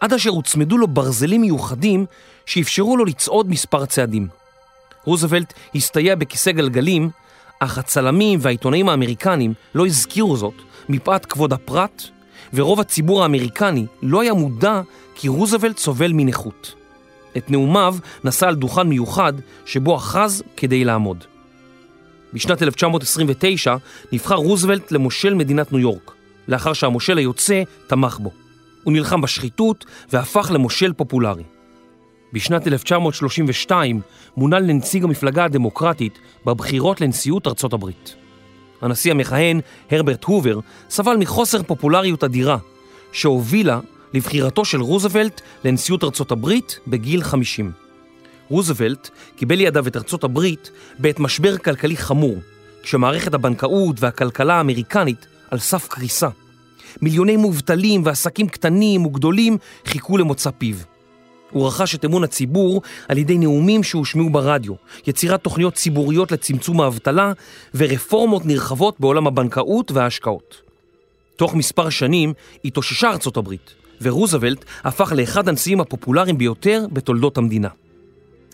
עד 0.00 0.12
אשר 0.12 0.30
הוצמדו 0.30 0.78
לו 0.78 0.86
ברזלים 0.88 1.40
מיוחדים 1.40 2.06
שאפשרו 2.46 2.96
לו 2.96 3.04
לצעוד 3.04 3.50
מספר 3.50 3.86
צעדים. 3.86 4.28
רוזוולט 5.04 5.52
הסתייע 5.74 6.14
בכיסא 6.14 6.52
גלגלים, 6.52 7.10
אך 7.64 7.78
הצלמים 7.78 8.38
והעיתונאים 8.42 8.88
האמריקנים 8.88 9.54
לא 9.74 9.86
הזכירו 9.86 10.36
זאת 10.36 10.54
מפאת 10.88 11.26
כבוד 11.26 11.52
הפרט, 11.52 12.02
ורוב 12.54 12.80
הציבור 12.80 13.22
האמריקני 13.22 13.86
לא 14.02 14.20
היה 14.20 14.34
מודע 14.34 14.80
כי 15.14 15.28
רוזוולט 15.28 15.78
סובל 15.78 16.12
מנכות. 16.12 16.74
את 17.36 17.50
נאומיו 17.50 17.96
נשא 18.24 18.46
על 18.46 18.54
דוכן 18.54 18.82
מיוחד 18.82 19.32
שבו 19.66 19.96
אחז 19.96 20.42
כדי 20.56 20.84
לעמוד. 20.84 21.24
בשנת 22.32 22.62
1929 22.62 23.76
נבחר 24.12 24.34
רוזוולט 24.34 24.92
למושל 24.92 25.34
מדינת 25.34 25.72
ניו 25.72 25.80
יורק, 25.80 26.12
לאחר 26.48 26.72
שהמושל 26.72 27.18
היוצא 27.18 27.62
תמך 27.86 28.18
בו. 28.18 28.30
הוא 28.84 28.92
נלחם 28.92 29.20
בשחיתות 29.20 29.84
והפך 30.12 30.50
למושל 30.54 30.92
פופולרי. 30.92 31.42
בשנת 32.32 32.66
1932 32.66 34.00
מונה 34.36 34.58
לנציג 34.58 35.04
המפלגה 35.04 35.44
הדמוקרטית 35.44 36.18
בבחירות 36.46 37.00
לנשיאות 37.00 37.46
ארצות 37.46 37.72
הברית. 37.72 38.16
הנשיא 38.80 39.10
המכהן, 39.10 39.60
הרברט 39.90 40.24
הובר, 40.24 40.60
סבל 40.90 41.16
מחוסר 41.16 41.62
פופולריות 41.62 42.24
אדירה, 42.24 42.58
שהובילה 43.12 43.80
לבחירתו 44.14 44.64
של 44.64 44.80
רוזוולט 44.80 45.40
לנשיאות 45.64 46.04
ארצות 46.04 46.32
הברית 46.32 46.78
בגיל 46.86 47.22
50. 47.22 47.72
רוזוולט 48.48 49.10
קיבל 49.36 49.54
לידיו 49.54 49.86
את 49.86 49.96
ארצות 49.96 50.24
הברית 50.24 50.70
בעת 50.98 51.20
משבר 51.20 51.58
כלכלי 51.58 51.96
חמור, 51.96 52.36
כשמערכת 52.82 53.34
הבנקאות 53.34 53.96
והכלכלה 54.00 54.54
האמריקנית 54.54 55.26
על 55.50 55.58
סף 55.58 55.88
קריסה. 55.88 56.28
מיליוני 57.02 57.36
מובטלים 57.36 58.02
ועסקים 58.04 58.48
קטנים 58.48 59.06
וגדולים 59.06 59.58
חיכו 59.86 60.18
למוצא 60.18 60.50
פיו. 60.58 60.76
הוא 61.52 61.68
רכש 61.68 61.94
את 61.94 62.04
אמון 62.04 62.24
הציבור 62.24 62.82
על 63.08 63.18
ידי 63.18 63.38
נאומים 63.38 63.82
שהושמעו 63.82 64.30
ברדיו, 64.30 64.74
יצירת 65.06 65.40
תוכניות 65.40 65.74
ציבוריות 65.74 66.32
לצמצום 66.32 66.80
האבטלה 66.80 67.32
ורפורמות 67.74 68.46
נרחבות 68.46 69.00
בעולם 69.00 69.26
הבנקאות 69.26 69.90
וההשקעות. 69.92 70.62
תוך 71.36 71.54
מספר 71.54 71.90
שנים 71.90 72.32
התאוששה 72.64 73.10
ארצות 73.10 73.36
הברית, 73.36 73.74
ורוזוולט 74.00 74.64
הפך 74.84 75.12
לאחד 75.16 75.48
הנשיאים 75.48 75.80
הפופולריים 75.80 76.38
ביותר 76.38 76.86
בתולדות 76.92 77.38
המדינה. 77.38 77.68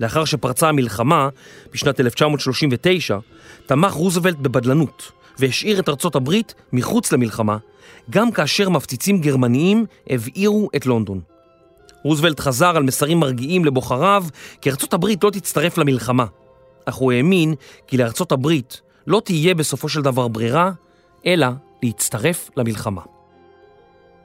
לאחר 0.01 0.25
שפרצה 0.25 0.69
המלחמה, 0.69 1.29
בשנת 1.73 2.01
1939, 2.01 3.19
תמך 3.67 3.93
רוזוולט 3.93 4.37
בבדלנות 4.37 5.13
והשאיר 5.39 5.81
את 5.81 5.89
ארצות 5.89 6.17
הברית 6.17 6.55
מחוץ 6.73 7.13
למלחמה, 7.13 7.57
גם 8.11 8.31
כאשר 8.31 8.69
מפציצים 8.69 9.21
גרמניים 9.21 9.87
הבעירו 10.11 10.69
את 10.77 10.87
לונדון. 10.87 11.21
רוזוולט 12.09 12.40
חזר 12.40 12.77
על 12.77 12.83
מסרים 12.83 13.21
מרגיעים 13.21 13.64
לבוחריו 13.64 14.25
כי 14.61 14.71
ארצות 14.71 14.94
הברית 14.94 15.25
לא 15.25 15.31
תצטרף 15.31 15.79
למלחמה, 15.79 16.25
אך 16.85 16.94
הוא 16.94 17.12
האמין 17.12 17.55
כי 17.87 17.97
לארצות 17.97 18.33
הברית 18.33 18.81
לא 19.07 19.23
תהיה 19.25 19.55
בסופו 19.55 19.88
של 19.88 20.03
דבר 20.03 20.29
ברירה, 20.29 20.71
אלא 21.27 21.47
להצטרף 21.83 22.51
למלחמה. 22.57 23.03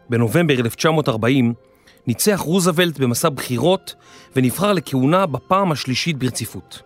בנובמבר 0.10 0.54
1940 0.54 1.54
ניצח 2.08 2.40
רוזוולט 2.46 3.00
במסע 3.00 3.30
בחירות 3.30 3.96
ונבחר 4.36 4.74
לכהונה 4.74 5.26
בפעם 5.26 5.72
השלישית 5.72 6.18
ברציפות. 6.18 6.82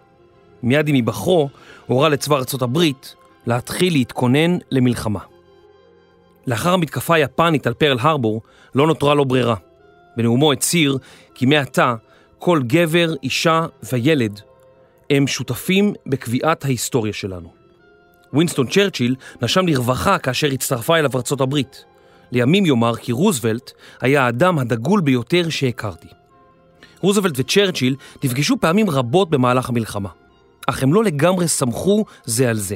מיד 0.64 0.88
עם 0.88 0.96
היבחרו 0.96 1.50
הורה 1.88 2.10
לצבא 2.10 2.36
ארצות 2.36 2.62
הברית 2.62 3.16
להתחיל 3.46 3.94
להתכונן 3.94 4.58
למלחמה. 4.72 5.20
לאחר 6.48 6.74
המתקפה 6.74 7.16
היפנית 7.16 7.68
על 7.68 7.74
פרל 7.74 7.98
הרבור 8.00 8.42
לא 8.76 8.88
נותרה 8.88 9.14
לו 9.14 9.26
ברירה. 9.26 9.67
בנאומו 10.18 10.52
הצהיר 10.52 10.98
כי 11.36 11.46
מעתה 11.46 11.96
כל 12.40 12.62
גבר, 12.68 13.14
אישה 13.24 13.66
וילד 13.92 14.42
הם 15.10 15.28
שותפים 15.28 15.94
בקביעת 16.06 16.66
ההיסטוריה 16.66 17.14
שלנו. 17.14 17.54
ווינסטון 18.34 18.68
צ'רצ'יל 18.68 19.16
נשם 19.42 19.68
לרווחה 19.68 20.18
כאשר 20.18 20.48
הצטרפה 20.48 20.98
אליו 20.98 21.12
ארצות 21.16 21.42
הברית. 21.42 21.86
לימים 22.32 22.66
יאמר 22.66 22.96
כי 22.96 23.12
רוזוולט 23.12 23.72
היה 24.02 24.26
האדם 24.26 24.60
הדגול 24.60 25.02
ביותר 25.02 25.50
שהכרתי. 25.50 26.08
רוזוולט 27.02 27.34
וצ'רצ'יל 27.38 27.96
נפגשו 28.24 28.56
פעמים 28.62 28.90
רבות 28.90 29.30
במהלך 29.30 29.70
המלחמה, 29.70 30.10
אך 30.68 30.84
הם 30.84 30.94
לא 30.94 31.04
לגמרי 31.04 31.48
סמכו 31.48 32.06
זה 32.26 32.50
על 32.50 32.58
זה. 32.58 32.76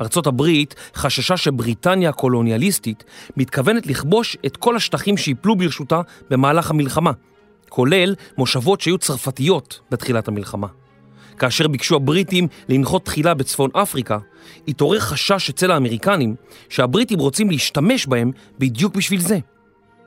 ארצות 0.00 0.26
הברית 0.26 0.74
חששה 0.94 1.36
שבריטניה 1.36 2.10
הקולוניאליסטית 2.10 3.04
מתכוונת 3.36 3.86
לכבוש 3.86 4.36
את 4.46 4.56
כל 4.56 4.76
השטחים 4.76 5.16
שיפלו 5.16 5.56
ברשותה 5.56 6.00
במהלך 6.30 6.70
המלחמה, 6.70 7.12
כולל 7.68 8.14
מושבות 8.38 8.80
שהיו 8.80 8.98
צרפתיות 8.98 9.80
בתחילת 9.90 10.28
המלחמה. 10.28 10.66
כאשר 11.38 11.68
ביקשו 11.68 11.96
הבריטים 11.96 12.46
לנחות 12.68 13.04
תחילה 13.04 13.34
בצפון 13.34 13.70
אפריקה, 13.72 14.18
התעורר 14.68 15.00
חשש 15.00 15.50
אצל 15.50 15.70
האמריקנים 15.70 16.34
שהבריטים 16.68 17.18
רוצים 17.18 17.50
להשתמש 17.50 18.06
בהם 18.06 18.30
בדיוק 18.58 18.96
בשביל 18.96 19.20
זה. 19.20 19.38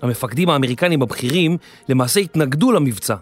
המפקדים 0.02 0.50
האמריקנים 0.50 1.02
הבכירים 1.02 1.58
למעשה 1.90 2.20
התנגדו 2.20 2.72
למבצע, 2.72 3.16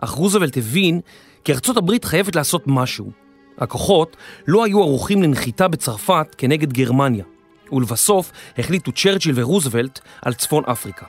אך 0.00 0.10
רוזוולט 0.10 0.56
הבין 0.56 1.00
כי 1.44 1.52
ארצות 1.52 1.76
הברית 1.76 2.04
חייבת 2.04 2.36
לעשות 2.36 2.62
משהו. 2.66 3.23
הכוחות 3.58 4.16
לא 4.46 4.64
היו 4.64 4.80
ערוכים 4.80 5.22
לנחיתה 5.22 5.68
בצרפת 5.68 6.26
כנגד 6.38 6.72
גרמניה, 6.72 7.24
ולבסוף 7.72 8.32
החליטו 8.58 8.92
צ'רצ'יל 8.92 9.32
ורוזוולט 9.34 10.00
על 10.22 10.34
צפון 10.34 10.64
אפריקה. 10.64 11.06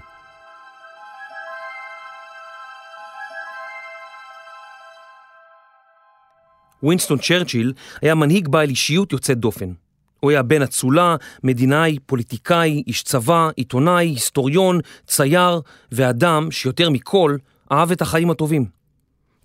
ווינסטון 6.84 7.17
צ'רצ'יל 7.17 7.73
היה 8.01 8.15
מנהיג 8.15 8.47
בעל 8.47 8.69
אישיות 8.69 9.12
יוצאת 9.12 9.38
דופן. 9.38 9.71
הוא 10.19 10.31
היה 10.31 10.43
בן 10.43 10.62
אצולה, 10.62 11.15
מדינאי, 11.43 11.97
פוליטיקאי, 12.05 12.84
איש 12.88 13.03
צבא, 13.03 13.49
עיתונאי, 13.55 14.05
היסטוריון, 14.05 14.79
צייר, 15.08 15.62
ואדם 15.91 16.51
שיותר 16.51 16.89
מכל 16.89 17.36
אהב 17.71 17.91
את 17.91 18.01
החיים 18.01 18.29
הטובים. 18.29 18.65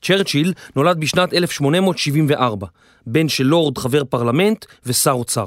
צ'רצ'יל 0.02 0.52
נולד 0.76 1.00
בשנת 1.00 1.34
1874, 1.34 2.66
בן 3.06 3.28
של 3.28 3.44
לורד 3.44 3.78
חבר 3.78 4.04
פרלמנט 4.04 4.64
ושר 4.86 5.10
אוצר. 5.10 5.46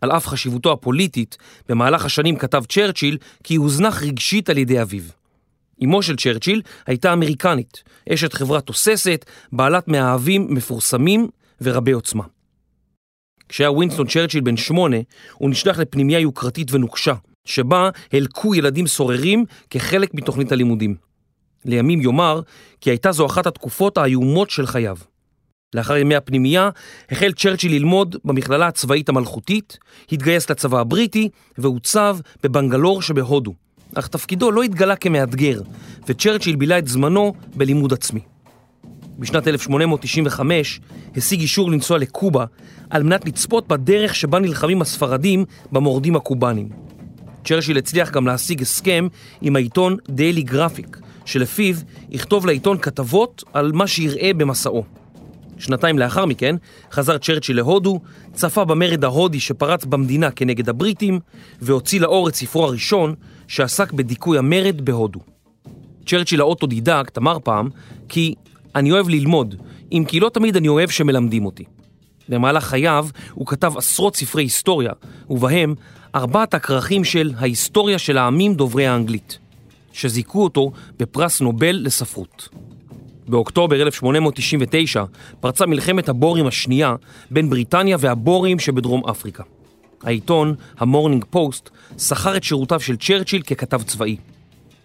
על 0.00 0.12
אף 0.12 0.26
חשיבותו 0.26 0.72
הפוליטית, 0.72 1.36
במהלך 1.68 2.04
השנים 2.04 2.36
כתב 2.36 2.62
צ'רצ'יל 2.68 3.18
כי 3.44 3.56
הוזנח 3.56 4.02
רגשית 4.02 4.50
על 4.50 4.58
ידי 4.58 4.82
אביו. 4.82 5.02
אמו 5.84 6.02
של 6.02 6.16
צ'רצ'יל 6.16 6.62
הייתה 6.86 7.12
אמריקנית, 7.12 7.82
אשת 8.12 8.32
חברה 8.32 8.60
תוססת, 8.60 9.24
בעלת 9.52 9.88
מאהבים 9.88 10.46
מפורסמים 10.54 11.28
ורבי 11.60 11.92
עוצמה. 11.92 12.24
כשהיה 13.48 13.70
ווינסטון 13.70 14.06
צ'רצ'יל 14.06 14.40
בן 14.40 14.56
שמונה, 14.56 14.96
הוא 15.34 15.50
נשלח 15.50 15.78
לפנימיה 15.78 16.18
יוקרתית 16.18 16.74
ונוקשה, 16.74 17.14
שבה 17.44 17.90
הלקו 18.12 18.54
ילדים 18.54 18.86
סוררים 18.86 19.44
כחלק 19.70 20.14
מתוכנית 20.14 20.52
הלימודים. 20.52 21.11
לימים 21.64 22.00
יאמר 22.00 22.40
כי 22.80 22.90
הייתה 22.90 23.12
זו 23.12 23.26
אחת 23.26 23.46
התקופות 23.46 23.98
האיומות 23.98 24.50
של 24.50 24.66
חייו. 24.66 24.96
לאחר 25.74 25.96
ימי 25.96 26.14
הפנימייה 26.14 26.70
החל 27.10 27.32
צ'רצ'יל 27.32 27.72
ללמוד 27.72 28.16
במכללה 28.24 28.66
הצבאית 28.66 29.08
המלכותית, 29.08 29.78
התגייס 30.12 30.50
לצבא 30.50 30.80
הבריטי 30.80 31.28
והוצב 31.58 32.18
בבנגלור 32.42 33.02
שבהודו, 33.02 33.54
אך 33.94 34.06
תפקידו 34.06 34.50
לא 34.50 34.62
התגלה 34.62 34.96
כמאתגר, 34.96 35.60
וצ'רצ'יל 36.06 36.56
בילה 36.56 36.78
את 36.78 36.88
זמנו 36.88 37.34
בלימוד 37.54 37.92
עצמי. 37.92 38.20
בשנת 39.18 39.48
1895 39.48 40.80
השיג 41.16 41.40
אישור 41.40 41.70
לנסוע 41.70 41.98
לקובה 41.98 42.44
על 42.90 43.02
מנת 43.02 43.26
לצפות 43.26 43.68
בדרך 43.68 44.14
שבה 44.14 44.38
נלחמים 44.38 44.82
הספרדים 44.82 45.44
במורדים 45.72 46.16
הקובנים. 46.16 46.68
צ'רצ'יל 47.44 47.78
הצליח 47.78 48.10
גם 48.10 48.26
להשיג 48.26 48.62
הסכם 48.62 49.08
עם 49.40 49.56
העיתון 49.56 49.96
דיילי 50.08 50.42
גרפיק, 50.42 50.98
שלפיו 51.24 51.76
יכתוב 52.10 52.46
לעיתון 52.46 52.78
כתבות 52.78 53.44
על 53.52 53.72
מה 53.72 53.86
שיראה 53.86 54.30
במסעו. 54.36 54.84
שנתיים 55.58 55.98
לאחר 55.98 56.26
מכן 56.26 56.56
חזר 56.92 57.18
צ'רצ'יל 57.18 57.56
להודו, 57.56 58.00
צפה 58.32 58.64
במרד 58.64 59.04
ההודי 59.04 59.40
שפרץ 59.40 59.84
במדינה 59.84 60.30
כנגד 60.30 60.68
הבריטים, 60.68 61.20
והוציא 61.60 62.00
לאור 62.00 62.28
את 62.28 62.34
ספרו 62.34 62.64
הראשון 62.64 63.14
שעסק 63.48 63.92
בדיכוי 63.92 64.38
המרד 64.38 64.80
בהודו. 64.80 65.20
צ'רצ'יל 66.06 66.40
האוטודידקט 66.40 67.18
אמר 67.18 67.38
פעם 67.44 67.68
כי 68.08 68.34
אני 68.74 68.92
אוהב 68.92 69.08
ללמוד, 69.08 69.54
אם 69.92 70.04
כי 70.08 70.20
לא 70.20 70.28
תמיד 70.28 70.56
אני 70.56 70.68
אוהב 70.68 70.90
שמלמדים 70.90 71.46
אותי. 71.46 71.64
במהלך 72.28 72.64
חייו 72.64 73.06
הוא 73.34 73.46
כתב 73.46 73.72
עשרות 73.76 74.16
ספרי 74.16 74.42
היסטוריה, 74.42 74.92
ובהם 75.30 75.74
ארבעת 76.14 76.54
הכרכים 76.54 77.04
של 77.04 77.32
ההיסטוריה 77.38 77.98
של 77.98 78.18
העמים 78.18 78.54
דוברי 78.54 78.86
האנגלית, 78.86 79.38
שזיכו 79.92 80.44
אותו 80.44 80.72
בפרס 80.98 81.40
נובל 81.40 81.80
לספרות. 81.82 82.48
באוקטובר 83.28 83.82
1899 83.82 85.04
פרצה 85.40 85.66
מלחמת 85.66 86.08
הבורים 86.08 86.46
השנייה 86.46 86.94
בין 87.30 87.50
בריטניה 87.50 87.96
והבורים 88.00 88.58
שבדרום 88.58 89.08
אפריקה. 89.08 89.42
העיתון, 90.02 90.54
המורנינג 90.78 91.24
פוסט, 91.30 91.70
שכר 91.98 92.36
את 92.36 92.44
שירותיו 92.44 92.80
של 92.80 92.96
צ'רצ'יל 92.96 93.42
ככתב 93.42 93.82
צבאי. 93.82 94.16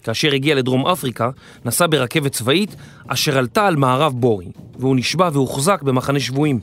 כאשר 0.03 0.33
הגיע 0.33 0.55
לדרום 0.55 0.87
אפריקה, 0.87 1.29
נסע 1.65 1.87
ברכבת 1.87 2.31
צבאית 2.31 2.75
אשר 3.07 3.37
עלתה 3.37 3.67
על 3.67 3.75
מערב 3.75 4.13
בורי, 4.13 4.47
והוא 4.79 4.95
נשבע 4.95 5.29
והוחזק 5.33 5.81
במחנה 5.81 6.19
שבויים. 6.19 6.59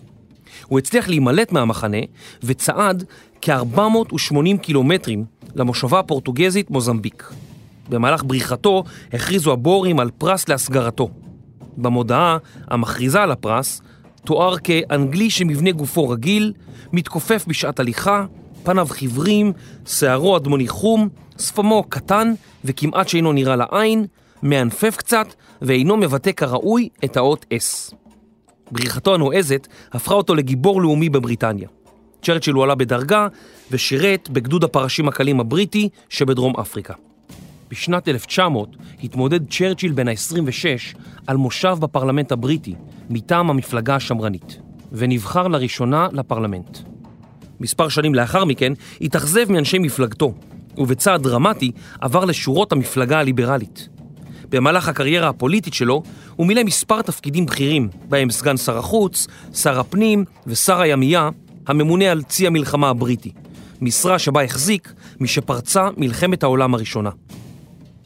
הוא 0.67 0.79
הצליח 0.79 1.09
להימלט 1.09 1.53
מהמחנה 1.53 1.99
וצעד 2.43 3.05
כ-480 3.41 4.59
קילומטרים 4.63 5.25
למושבה 5.55 5.99
הפורטוגזית 5.99 6.71
מוזמביק. 6.71 7.33
במהלך 7.89 8.25
בריחתו 8.25 8.85
הכריזו 9.13 9.53
הבורים 9.53 10.01
על 10.01 10.11
פרס 10.19 10.49
להסגרתו. 10.49 11.11
במודעה 11.77 12.39
המכריזה 12.69 13.23
על 13.23 13.31
הפרס 13.31 13.83
תואר 14.25 14.59
כאנגלי 14.59 15.31
שמבנה 15.31 15.73
גופו 15.73 16.09
רגיל, 16.09 16.53
מתכופף 16.93 17.45
בשעת 17.49 17.81
הליכה, 17.81 18.27
פניו 18.63 18.87
חיוורים, 18.91 19.53
שערו 19.87 20.37
אדמוני 20.37 20.69
חום, 20.69 21.09
שפמו 21.39 21.85
קטן 21.89 22.35
וכמעט 22.65 23.09
שאינו 23.09 23.33
נראה 23.33 23.57
לעין, 23.57 24.07
מענפף 24.43 24.97
קצת 24.97 25.27
ואינו 25.63 25.97
מבטא 25.97 26.33
כראוי 26.33 26.89
את 27.05 27.17
האות 27.17 27.47
S. 27.55 27.95
בריחתו 28.71 29.15
הנועזת 29.15 29.69
הפכה 29.93 30.15
אותו 30.15 30.35
לגיבור 30.35 30.83
לאומי 30.83 31.09
בבריטניה. 31.09 31.69
צ'רצ'יל 32.23 32.55
הועלה 32.55 32.75
בדרגה 32.75 33.29
ושירת 33.71 34.31
בגדוד 34.31 34.65
הפרשים 34.65 35.09
הקלים 35.09 35.41
הבריטי 35.41 35.89
שבדרום 36.09 36.57
אפריקה. 36.61 36.95
בשנת 37.75 38.09
1900 38.09 38.77
התמודד 39.05 39.51
צ'רצ'יל 39.51 39.93
בן 39.93 40.09
ה-26 40.09 40.97
על 41.27 41.37
מושב 41.37 41.77
בפרלמנט 41.81 42.33
הבריטי 42.33 42.75
מטעם 43.11 43.51
המפלגה 43.51 43.97
השמרנית, 43.97 44.59
ונבחר 44.93 45.49
לראשונה 45.49 46.09
לפרלמנט. 46.13 46.79
מספר 47.61 47.89
שנים 47.89 48.15
לאחר 48.15 48.45
מכן 48.45 48.73
התאכזב 49.01 49.53
מאנשי 49.53 49.79
מפלגתו, 49.79 50.35
ובצעד 50.79 51.23
דרמטי 51.23 51.73
עבר 52.01 52.25
לשורות 52.25 52.73
המפלגה 52.73 53.21
הליברלית. 53.21 53.89
במהלך 54.49 54.89
הקריירה 54.89 55.29
הפוליטית 55.29 55.75
שלו 55.75 56.03
הוא 56.37 56.47
מילא 56.47 56.65
מספר 56.65 57.03
תפקידים 57.03 57.47
בכירים, 57.47 57.89
בהם 58.09 58.31
סגן 58.31 58.57
שר 58.57 58.79
החוץ, 58.79 59.27
שר 59.55 59.81
הפנים 59.81 60.25
ושר 60.47 60.81
הימייה, 60.81 61.29
הממונה 61.67 62.11
על 62.11 62.23
צי 62.23 62.47
המלחמה 62.47 62.89
הבריטי, 62.89 63.33
משרה 63.81 64.19
שבה 64.19 64.43
החזיק 64.43 64.93
משפרצה 65.21 65.89
מלחמת 65.97 66.43
העולם 66.43 66.75
הראשונה. 66.75 67.11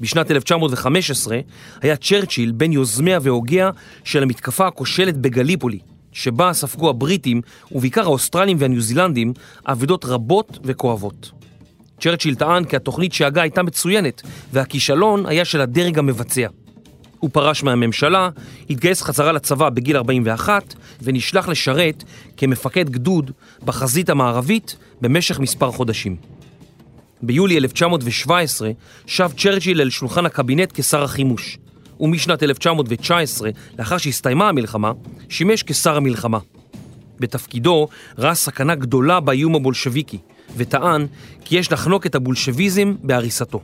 בשנת 0.01 0.31
1915 0.31 1.39
היה 1.83 1.97
צ'רצ'יל 1.97 2.53
בין 2.53 2.73
יוזמיה 2.73 3.19
והוגיה 3.23 3.71
של 4.05 4.23
המתקפה 4.23 4.67
הכושלת 4.67 5.17
בגליפולי, 5.17 5.79
שבה 6.13 6.53
ספגו 6.53 6.91
הבריטים, 6.91 7.41
ובעיקר 7.73 8.03
האוסטרלים 8.03 8.57
והניו 8.61 8.81
זילנדים, 8.81 9.33
אבדות 9.67 10.05
רבות 10.05 10.59
וכואבות. 10.65 11.31
צ'רצ'יל 12.01 12.35
טען 12.35 12.65
כי 12.65 12.77
התוכנית 12.77 13.13
שהגה 13.13 13.43
הייתה 13.43 13.63
מצוינת, 13.63 14.23
והכישלון 14.53 15.27
היה 15.27 15.45
של 15.45 15.61
הדרג 15.61 15.99
המבצע. 15.99 16.49
הוא 17.21 17.31
פרש 17.33 17.63
מהממשלה, 17.63 18.29
התגייס 18.71 19.03
חזרה 19.03 19.33
לצבא 19.33 19.69
בגיל 19.69 19.97
41, 19.97 20.75
ונשלח 21.03 21.49
לשרת 21.49 22.05
כמפקד 22.37 22.91
גדוד 22.91 23.31
בחזית 23.65 24.11
המערבית 24.11 24.77
במשך 25.01 25.41
מספר 25.41 25.71
חודשים. 25.71 26.38
ביולי 27.23 27.57
1917 27.57 28.71
שב 29.07 29.31
צ'רצ'יל 29.37 29.81
אל 29.81 29.91
שולחן 29.91 30.27
הקבינט 30.27 30.73
כשר 30.75 31.03
החימוש, 31.03 31.59
ומשנת 32.01 32.43
1919, 32.43 33.51
לאחר 33.79 33.99
שהסתיימה 33.99 34.49
המלחמה, 34.49 34.93
שימש 35.29 35.63
כשר 35.63 35.97
המלחמה. 35.97 36.39
בתפקידו 37.21 37.89
ראה 38.19 38.35
סכנה 38.35 38.75
גדולה 38.75 39.21
באיום 39.21 39.55
הבולשביקי, 39.55 40.19
וטען 40.57 41.07
כי 41.45 41.59
יש 41.59 41.73
לחנוק 41.73 42.07
את 42.07 42.15
הבולשביזם 42.15 42.95
בהריסתו. 43.03 43.61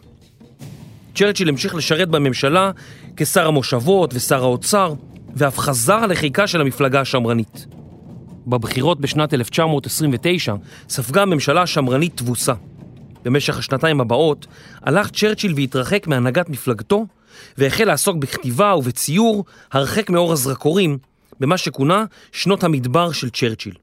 צ'רצ'יל 1.14 1.48
המשיך 1.48 1.74
לשרת 1.74 2.08
בממשלה 2.08 2.70
כשר 3.16 3.46
המושבות 3.46 4.14
ושר 4.14 4.42
האוצר, 4.42 4.94
ואף 5.36 5.58
חזר 5.58 6.06
לחיקה 6.06 6.46
של 6.46 6.60
המפלגה 6.60 7.00
השמרנית. 7.00 7.66
בבחירות 8.46 9.00
בשנת 9.00 9.34
1929 9.34 10.54
ספגה 10.88 11.22
הממשלה 11.22 11.62
השמרנית 11.62 12.16
תבוסה. 12.16 12.52
במשך 13.24 13.58
השנתיים 13.58 14.00
הבאות 14.00 14.46
הלך 14.82 15.10
צ'רצ'יל 15.10 15.52
והתרחק 15.56 16.06
מהנהגת 16.06 16.48
מפלגתו 16.48 17.06
והחל 17.58 17.84
לעסוק 17.84 18.16
בכתיבה 18.16 18.74
ובציור 18.74 19.44
הרחק 19.72 20.10
מאור 20.10 20.32
הזרקורים 20.32 20.98
במה 21.40 21.56
שכונה 21.56 22.04
שנות 22.32 22.64
המדבר 22.64 23.12
של 23.12 23.30
צ'רצ'יל. 23.30 23.74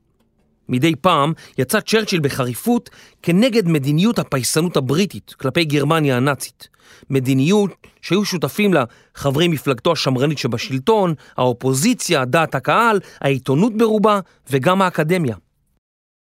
מדי 0.69 0.95
פעם 0.95 1.33
יצא 1.57 1.79
צ'רצ'יל 1.79 2.19
בחריפות 2.19 2.89
כנגד 3.21 3.67
מדיניות 3.67 4.19
הפייסנות 4.19 4.77
הבריטית 4.77 5.33
כלפי 5.39 5.65
גרמניה 5.65 6.17
הנאצית. 6.17 6.67
מדיניות 7.09 7.71
שהיו 8.01 8.25
שותפים 8.25 8.73
לה 8.73 8.83
חברי 9.15 9.47
מפלגתו 9.47 9.91
השמרנית 9.91 10.37
שבשלטון, 10.37 11.13
האופוזיציה, 11.37 12.25
דעת 12.25 12.55
הקהל, 12.55 12.99
העיתונות 13.21 13.77
ברובה 13.77 14.19
וגם 14.49 14.81
האקדמיה. 14.81 15.35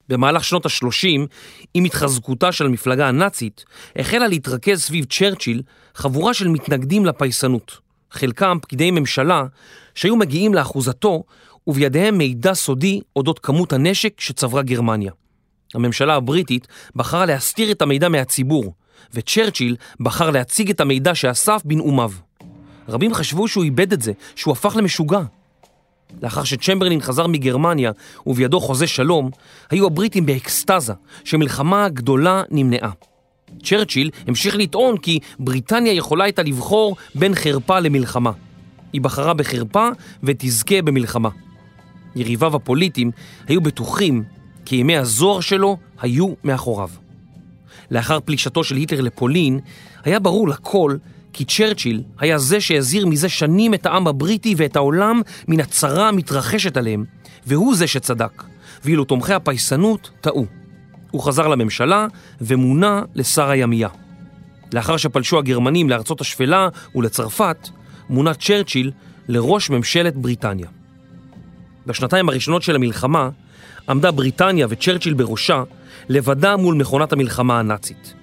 במהלך 0.10 0.44
שנות 0.44 0.66
ה-30, 0.66 1.28
עם 1.74 1.84
התחזקותה 1.84 2.52
של 2.52 2.66
המפלגה 2.66 3.08
הנאצית, 3.08 3.66
החלה 3.96 4.28
להתרכז 4.28 4.82
סביב 4.82 5.06
צ'רצ'יל 5.06 5.62
חבורה 5.96 6.34
של 6.34 6.48
מתנגדים 6.48 7.06
לפייסנות. 7.06 7.78
חלקם 8.12 8.58
פקידי 8.62 8.92
ממשלה 8.92 9.44
שהיו 9.96 10.16
מגיעים 10.16 10.54
לאחוזתו 10.54 11.24
ובידיהם 11.68 12.18
מידע 12.18 12.54
סודי 12.54 13.02
אודות 13.16 13.40
כמות 13.40 13.74
הנשק 13.74 14.22
שצברה 14.22 14.62
גרמניה. 14.62 15.12
הממשלה 15.74 16.16
הבריטית 16.16 16.68
בחרה 16.96 17.26
להסתיר 17.26 17.72
את 17.72 17.82
המידע 17.82 18.10
מהציבור, 18.10 18.74
וצ'רצ'יל 19.14 19.76
בחר 20.00 20.30
להציג 20.30 20.70
את 20.70 20.82
המידע 20.82 21.16
שאסף 21.16 21.62
בנאומיו. 21.66 22.12
רבים 22.90 23.14
חשבו 23.14 23.48
שהוא 23.48 23.64
איבד 23.64 23.94
את 23.94 24.02
זה, 24.02 24.12
שהוא 24.36 24.52
הפך 24.52 24.76
למשוגע. 24.76 25.20
לאחר 26.22 26.44
שצ'מברלין 26.44 27.02
חזר 27.02 27.28
מגרמניה 27.28 27.92
ובידו 28.28 28.60
חוזה 28.60 28.88
שלום, 28.88 29.30
היו 29.70 29.86
הבריטים 29.86 30.26
באקסטזה 30.26 30.94
שמלחמה 31.24 31.90
גדולה 31.90 32.44
נמנעה. 32.52 32.92
צ'רצ'יל 33.64 34.10
המשיך 34.28 34.56
לטעון 34.56 34.98
כי 34.98 35.20
בריטניה 35.40 35.94
יכולה 35.94 36.24
הייתה 36.24 36.44
לבחור 36.44 36.96
בין 37.16 37.36
חרפה 37.36 37.80
למלחמה. 37.80 38.32
היא 38.94 39.02
בחרה 39.02 39.34
בחרפה 39.34 39.90
ותזכה 40.24 40.82
במלחמה. 40.82 41.30
יריביו 42.16 42.56
הפוליטיים 42.56 43.12
היו 43.48 43.62
בטוחים 43.62 44.24
כי 44.66 44.76
ימי 44.76 44.98
הזוהר 44.98 45.40
שלו 45.40 45.78
היו 46.02 46.34
מאחוריו. 46.44 46.90
לאחר 47.92 48.20
פלישתו 48.20 48.64
של 48.64 48.76
היטלר 48.76 49.02
לפולין, 49.02 49.60
היה 50.04 50.20
ברור 50.20 50.48
לכל 50.48 50.98
כי 51.34 51.46
צ'רצ'יל 51.46 52.04
היה 52.20 52.38
זה 52.38 52.62
שהזהיר 52.62 53.06
מזה 53.06 53.30
שנים 53.30 53.74
את 53.74 53.86
העם 53.86 54.08
הבריטי 54.08 54.56
ואת 54.58 54.76
העולם 54.76 55.22
מן 55.48 55.60
הצרה 55.60 56.08
המתרחשת 56.08 56.78
עליהם, 56.78 57.06
והוא 57.48 57.76
זה 57.76 57.88
שצדק, 57.88 58.44
ואילו 58.84 59.04
תומכי 59.04 59.34
הפייסנות 59.34 60.10
טעו. 60.22 60.46
הוא 61.12 61.22
חזר 61.22 61.48
לממשלה 61.48 62.08
ומונה 62.42 63.02
לשר 63.16 63.50
הימייה. 63.50 63.90
לאחר 64.74 64.98
שפלשו 64.98 65.40
הגרמנים 65.40 65.90
לארצות 65.90 66.22
השפלה 66.22 66.68
ולצרפת, 66.96 67.70
מונה 68.10 68.34
צ'רצ'יל 68.34 68.92
לראש 69.28 69.70
ממשלת 69.70 70.16
בריטניה. 70.16 70.68
בשנתיים 71.86 72.30
הראשונות 72.30 72.64
של 72.64 72.76
המלחמה 72.76 73.30
עמדה 73.90 74.12
בריטניה 74.12 74.68
וצ'רצ'יל 74.70 75.14
בראשה 75.14 75.64
לבדה 76.10 76.58
מול 76.58 76.76
מכונת 76.76 77.14
המלחמה 77.14 77.60
הנאצית. 77.60 78.14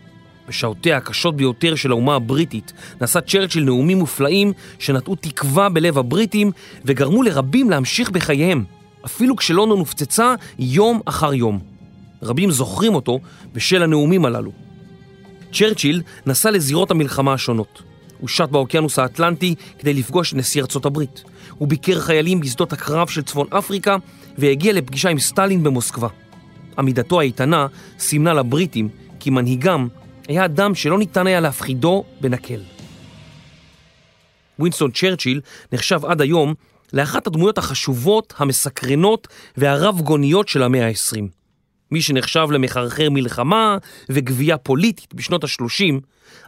בשעותיה 0.51 0.97
הקשות 0.97 1.37
ביותר 1.37 1.75
של 1.75 1.91
האומה 1.91 2.15
הבריטית 2.15 2.73
נשא 3.01 3.21
צ'רצ'יל 3.21 3.65
נאומים 3.65 3.99
מופלאים 3.99 4.53
שנטעו 4.79 5.17
תקווה 5.17 5.69
בלב 5.69 5.99
הבריטים 5.99 6.51
וגרמו 6.85 7.23
לרבים 7.23 7.71
להמשיך 7.71 8.11
בחייהם, 8.11 8.65
אפילו 9.07 9.37
כשלונדון 9.37 9.79
הופצצה 9.79 10.35
יום 10.59 11.01
אחר 11.05 11.35
יום. 11.35 11.59
רבים 12.23 12.51
זוכרים 12.51 12.95
אותו 12.95 13.21
בשל 13.53 13.83
הנאומים 13.83 14.25
הללו. 14.25 14.53
צ'רצ'יל 15.53 16.03
נסע 16.27 16.51
לזירות 16.51 16.91
המלחמה 16.91 17.33
השונות. 17.33 17.83
הוא 18.19 18.29
שט 18.29 18.49
באוקיינוס 18.49 18.99
האטלנטי 18.99 19.55
כדי 19.79 19.95
לפגוש 19.95 20.35
נשיא 20.35 20.61
ארצות 20.61 20.87
הברית. 20.87 21.25
הוא 21.59 21.69
ביקר 21.69 22.01
חיילים 22.01 22.41
בשדות 22.41 22.73
הקרב 22.73 23.09
של 23.09 23.23
צפון 23.23 23.47
אפריקה 23.51 23.97
והגיע 24.39 24.73
לפגישה 24.73 25.09
עם 25.09 25.19
סטלין 25.19 25.63
במוסקבה. 25.63 26.09
עמידתו 26.79 27.21
האיתנה 27.21 27.67
סימנה 27.99 28.33
לבריטים 28.35 28.89
כי 29.21 29.31
מנהיגם 29.31 29.89
היה 30.31 30.45
אדם 30.45 30.75
שלא 30.75 30.99
ניתן 30.99 31.27
היה 31.27 31.41
להפחידו 31.41 32.05
בנקל. 32.21 32.61
ווינסטון 34.59 34.91
צ'רצ'יל 34.91 35.41
נחשב 35.73 36.05
עד 36.05 36.21
היום 36.21 36.55
לאחת 36.93 37.27
הדמויות 37.27 37.59
החשובות, 37.59 38.35
המסקרנות 38.39 39.29
והרב 39.57 40.01
גוניות 40.01 40.49
של 40.49 40.63
המאה 40.63 40.87
ה-20. 40.87 41.23
מי 41.91 42.03
שנחשב 42.03 42.47
למחרחר 42.51 43.11
מלחמה 43.11 43.79
וגבייה 44.11 44.59
פוליטית 44.59 45.15
בשנות 45.15 45.45
ה-30, 45.45 46.01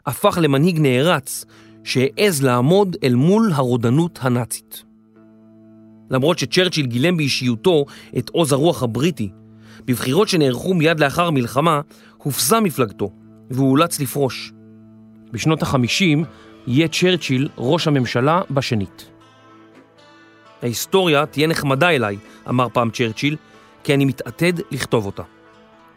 הפך 0.06 0.38
למנהיג 0.42 0.78
נערץ 0.78 1.44
שהעז 1.84 2.42
לעמוד 2.42 2.96
אל 3.04 3.14
מול 3.14 3.50
הרודנות 3.54 4.18
הנאצית. 4.22 4.82
למרות 6.10 6.38
שצ'רצ'יל 6.38 6.86
גילם 6.86 7.16
באישיותו 7.16 7.84
את 8.18 8.28
עוז 8.28 8.52
הרוח 8.52 8.82
הבריטי, 8.82 9.30
בבחירות 9.84 10.28
שנערכו 10.28 10.74
מיד 10.74 11.00
לאחר 11.00 11.26
המלחמה, 11.26 11.80
הופסה 12.16 12.60
מפלגתו, 12.60 13.10
והוא 13.52 13.70
אולץ 13.70 14.00
לפרוש. 14.00 14.52
בשנות 15.32 15.62
ה-50 15.62 16.24
יהיה 16.66 16.88
צ'רצ'יל 16.88 17.48
ראש 17.58 17.86
הממשלה 17.86 18.40
בשנית. 18.50 19.10
ההיסטוריה 20.62 21.26
תהיה 21.26 21.46
נחמדה 21.46 21.90
אליי, 21.90 22.18
אמר 22.48 22.66
פעם 22.72 22.90
צ'רצ'יל, 22.90 23.36
כי 23.84 23.94
אני 23.94 24.04
מתעתד 24.04 24.52
לכתוב 24.70 25.06
אותה. 25.06 25.22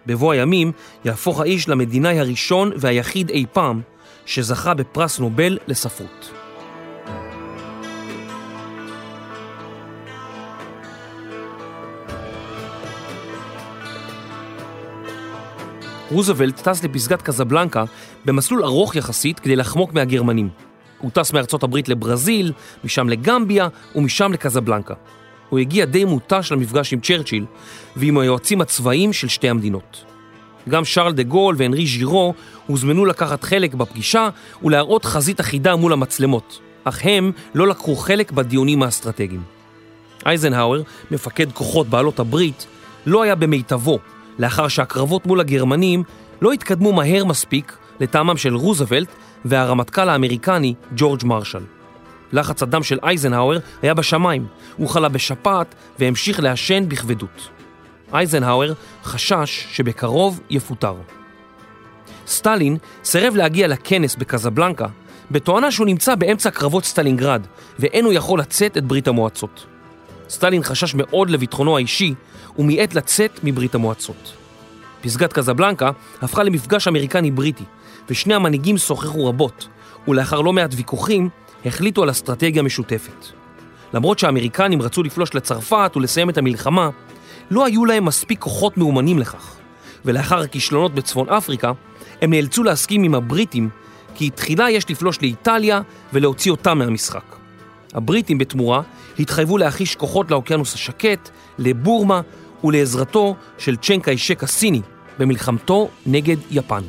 בבוא 0.05 0.33
הימים 0.33 0.71
יהפוך 1.05 1.41
האיש 1.41 1.69
למדינאי 1.69 2.19
הראשון 2.19 2.71
והיחיד 2.77 3.29
אי 3.29 3.45
פעם 3.53 3.81
שזכה 4.25 4.73
בפרס 4.73 5.19
נובל 5.19 5.57
לספרות. 5.67 6.44
רוזוולט 16.11 16.67
טס 16.67 16.83
לפסגת 16.83 17.21
קזבלנקה 17.21 17.83
במסלול 18.25 18.63
ארוך 18.63 18.95
יחסית 18.95 19.39
כדי 19.39 19.55
לחמוק 19.55 19.93
מהגרמנים. 19.93 20.49
הוא 20.99 21.11
טס 21.11 21.33
מארצות 21.33 21.63
הברית 21.63 21.89
לברזיל, 21.89 22.53
משם 22.83 23.09
לגמביה 23.09 23.67
ומשם 23.95 24.31
לקזבלנקה. 24.33 24.93
הוא 25.49 25.59
הגיע 25.59 25.85
די 25.85 26.05
מותש 26.05 26.51
למפגש 26.51 26.93
עם 26.93 26.99
צ'רצ'יל 26.99 27.45
ועם 27.95 28.17
היועצים 28.17 28.61
הצבאיים 28.61 29.13
של 29.13 29.27
שתי 29.27 29.49
המדינות. 29.49 30.05
גם 30.69 30.85
שרל 30.85 31.13
דה 31.13 31.23
גול 31.23 31.55
והנרי 31.57 31.85
ז'ירו 31.85 32.33
הוזמנו 32.67 33.05
לקחת 33.05 33.43
חלק 33.43 33.73
בפגישה 33.73 34.29
ולהראות 34.63 35.05
חזית 35.05 35.39
אחידה 35.39 35.75
מול 35.75 35.93
המצלמות, 35.93 36.59
אך 36.83 36.99
הם 37.03 37.31
לא 37.55 37.67
לקחו 37.67 37.95
חלק 37.95 38.31
בדיונים 38.31 38.83
האסטרטגיים. 38.83 39.41
אייזנהאואר, 40.25 40.81
מפקד 41.11 41.51
כוחות 41.51 41.87
בעלות 41.87 42.19
הברית, 42.19 42.65
לא 43.05 43.23
היה 43.23 43.35
במיטבו 43.35 43.99
לאחר 44.39 44.67
שהקרבות 44.67 45.25
מול 45.25 45.39
הגרמנים 45.39 46.03
לא 46.41 46.51
התקדמו 46.51 46.93
מהר 46.93 47.25
מספיק 47.25 47.77
לטעמם 47.99 48.37
של 48.37 48.55
רוזוולט 48.55 49.07
והרמטכ"ל 49.45 50.09
האמריקני 50.09 50.73
ג'ורג' 50.95 51.25
מרשל. 51.25 51.63
לחץ 52.33 52.63
הדם 52.63 52.83
של 52.83 52.99
אייזנהאואר 53.03 53.59
היה 53.81 53.93
בשמיים, 53.93 54.47
הוא 54.77 54.89
חלה 54.89 55.09
בשפעת 55.09 55.75
והמשיך 55.99 56.39
לעשן 56.39 56.89
בכבדות. 56.89 57.49
אייזנהאואר 58.13 58.73
חשש 59.03 59.67
שבקרוב 59.71 60.39
יפוטר. 60.49 60.95
סטלין 62.27 62.77
סירב 63.03 63.35
להגיע 63.35 63.67
לכנס 63.67 64.15
בקזבלנקה 64.15 64.87
בתואנה 65.31 65.71
שהוא 65.71 65.87
נמצא 65.87 66.15
באמצע 66.15 66.51
קרבות 66.51 66.85
סטלינגרד 66.85 67.47
ואין 67.79 68.05
הוא 68.05 68.13
יכול 68.13 68.39
לצאת 68.39 68.77
את 68.77 68.85
ברית 68.85 69.07
המועצות. 69.07 69.65
סטלין 70.29 70.63
חשש 70.63 70.95
מאוד 70.95 71.29
לביטחונו 71.29 71.77
האישי 71.77 72.13
ומיעט 72.59 72.93
לצאת 72.93 73.39
מברית 73.43 73.75
המועצות. 73.75 74.33
פסגת 75.01 75.33
קזבלנקה 75.33 75.91
הפכה 76.21 76.43
למפגש 76.43 76.87
אמריקני-בריטי 76.87 77.63
ושני 78.09 78.33
המנהיגים 78.33 78.77
שוחחו 78.77 79.27
רבות 79.27 79.67
ולאחר 80.07 80.41
לא 80.41 80.53
מעט 80.53 80.73
ויכוחים 80.73 81.29
החליטו 81.65 82.03
על 82.03 82.11
אסטרטגיה 82.11 82.63
משותפת. 82.63 83.25
למרות 83.93 84.19
שהאמריקנים 84.19 84.81
רצו 84.81 85.03
לפלוש 85.03 85.35
לצרפת 85.35 85.91
ולסיים 85.95 86.29
את 86.29 86.37
המלחמה, 86.37 86.89
לא 87.51 87.65
היו 87.65 87.85
להם 87.85 88.05
מספיק 88.05 88.39
כוחות 88.39 88.77
מאומנים 88.77 89.19
לכך, 89.19 89.55
ולאחר 90.05 90.39
הכישלונות 90.39 90.95
בצפון 90.95 91.29
אפריקה, 91.29 91.71
הם 92.21 92.29
נאלצו 92.29 92.63
להסכים 92.63 93.03
עם 93.03 93.15
הבריטים 93.15 93.69
כי 94.15 94.29
תחילה 94.29 94.69
יש 94.69 94.89
לפלוש 94.89 95.21
לאיטליה 95.21 95.81
ולהוציא 96.13 96.51
אותם 96.51 96.77
מהמשחק. 96.77 97.35
הבריטים 97.93 98.37
בתמורה 98.37 98.81
התחייבו 99.19 99.57
להחיש 99.57 99.95
כוחות 99.95 100.31
לאוקיינוס 100.31 100.73
השקט, 100.73 101.29
לבורמה 101.57 102.21
ולעזרתו 102.63 103.35
של 103.57 103.75
צ'נקאי 103.75 104.17
שק 104.17 104.43
הסיני 104.43 104.81
במלחמתו 105.19 105.89
נגד 106.05 106.37
יפן. 106.51 106.83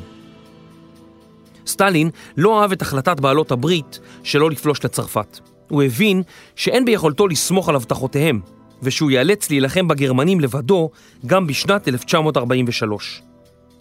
סטלין 1.67 2.09
לא 2.37 2.61
אהב 2.61 2.71
את 2.71 2.81
החלטת 2.81 3.19
בעלות 3.19 3.51
הברית 3.51 3.99
שלא 4.23 4.49
לפלוש 4.49 4.85
לצרפת. 4.85 5.39
הוא 5.69 5.83
הבין 5.83 6.23
שאין 6.55 6.85
ביכולתו 6.85 7.27
לסמוך 7.27 7.69
על 7.69 7.75
הבטחותיהם, 7.75 8.39
ושהוא 8.83 9.11
ייאלץ 9.11 9.49
להילחם 9.49 9.87
בגרמנים 9.87 10.39
לבדו 10.39 10.89
גם 11.25 11.47
בשנת 11.47 11.87
1943. 11.87 13.21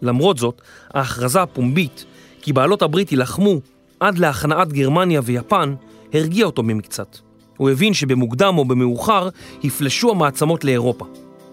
למרות 0.02 0.38
זאת, 0.38 0.62
ההכרזה 0.94 1.42
הפומבית 1.42 2.04
כי 2.42 2.52
בעלות 2.52 2.82
הברית 2.82 3.12
יילחמו 3.12 3.60
עד 4.00 4.18
להכנעת 4.18 4.72
גרמניה 4.72 5.20
ויפן, 5.24 5.74
הרגיע 6.14 6.46
אותו 6.46 6.62
ממקצת. 6.62 7.18
הוא 7.56 7.70
הבין 7.70 7.94
שבמוקדם 7.94 8.58
או 8.58 8.64
במאוחר 8.64 9.28
יפלשו 9.62 10.10
המעצמות 10.10 10.64
לאירופה. 10.64 11.06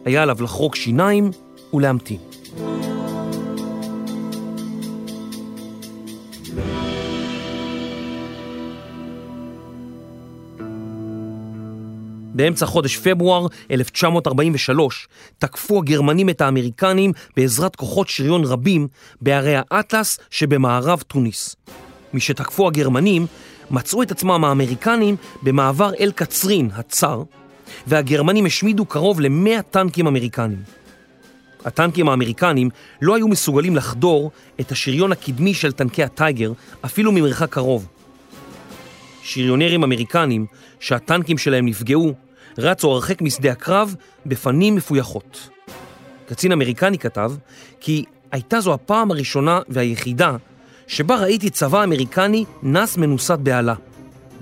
היה 0.05 0.21
עליו 0.21 0.37
לחרוק 0.41 0.75
שיניים 0.75 1.31
ולהמתין. 1.73 2.17
באמצע 12.35 12.65
חודש 12.65 12.97
פברואר 12.97 13.47
1943 13.71 15.07
תקפו 15.39 15.79
הגרמנים 15.79 16.29
את 16.29 16.41
האמריקנים 16.41 17.11
בעזרת 17.37 17.75
כוחות 17.75 18.09
שריון 18.09 18.43
רבים 18.43 18.87
בערי 19.21 19.55
האטלס 19.57 20.19
שבמערב 20.29 21.03
תוניס. 21.07 21.55
משתקפו 22.13 22.67
הגרמנים, 22.67 23.25
מצאו 23.71 24.03
את 24.03 24.11
עצמם 24.11 24.43
האמריקנים 24.45 25.15
במעבר 25.43 25.91
אל 25.99 26.11
קצרין, 26.15 26.69
הצר, 26.73 27.23
והגרמנים 27.87 28.45
השמידו 28.45 28.85
קרוב 28.85 29.21
ל-100 29.21 29.61
טנקים 29.71 30.07
אמריקנים. 30.07 30.63
הטנקים 31.65 32.09
האמריקנים 32.09 32.69
לא 33.01 33.15
היו 33.15 33.27
מסוגלים 33.27 33.75
לחדור 33.75 34.31
את 34.59 34.71
השריון 34.71 35.11
הקדמי 35.11 35.53
של 35.53 35.71
טנקי 35.71 36.03
הטייגר 36.03 36.51
אפילו 36.85 37.11
ממרחק 37.11 37.49
קרוב. 37.49 37.87
שריונרים 39.23 39.83
אמריקנים 39.83 40.45
שהטנקים 40.79 41.37
שלהם 41.37 41.65
נפגעו 41.65 42.13
רצו 42.57 42.91
הרחק 42.91 43.21
משדה 43.21 43.51
הקרב 43.51 43.95
בפנים 44.25 44.75
מפויחות. 44.75 45.49
קצין 46.25 46.51
אמריקני 46.51 46.97
כתב 46.97 47.31
כי 47.79 48.03
הייתה 48.31 48.59
זו 48.59 48.73
הפעם 48.73 49.11
הראשונה 49.11 49.59
והיחידה 49.69 50.35
שבה 50.87 51.15
ראיתי 51.15 51.49
צבא 51.49 51.83
אמריקני 51.83 52.45
נס 52.63 52.97
מנוסת 52.97 53.39
בעלה. 53.39 53.73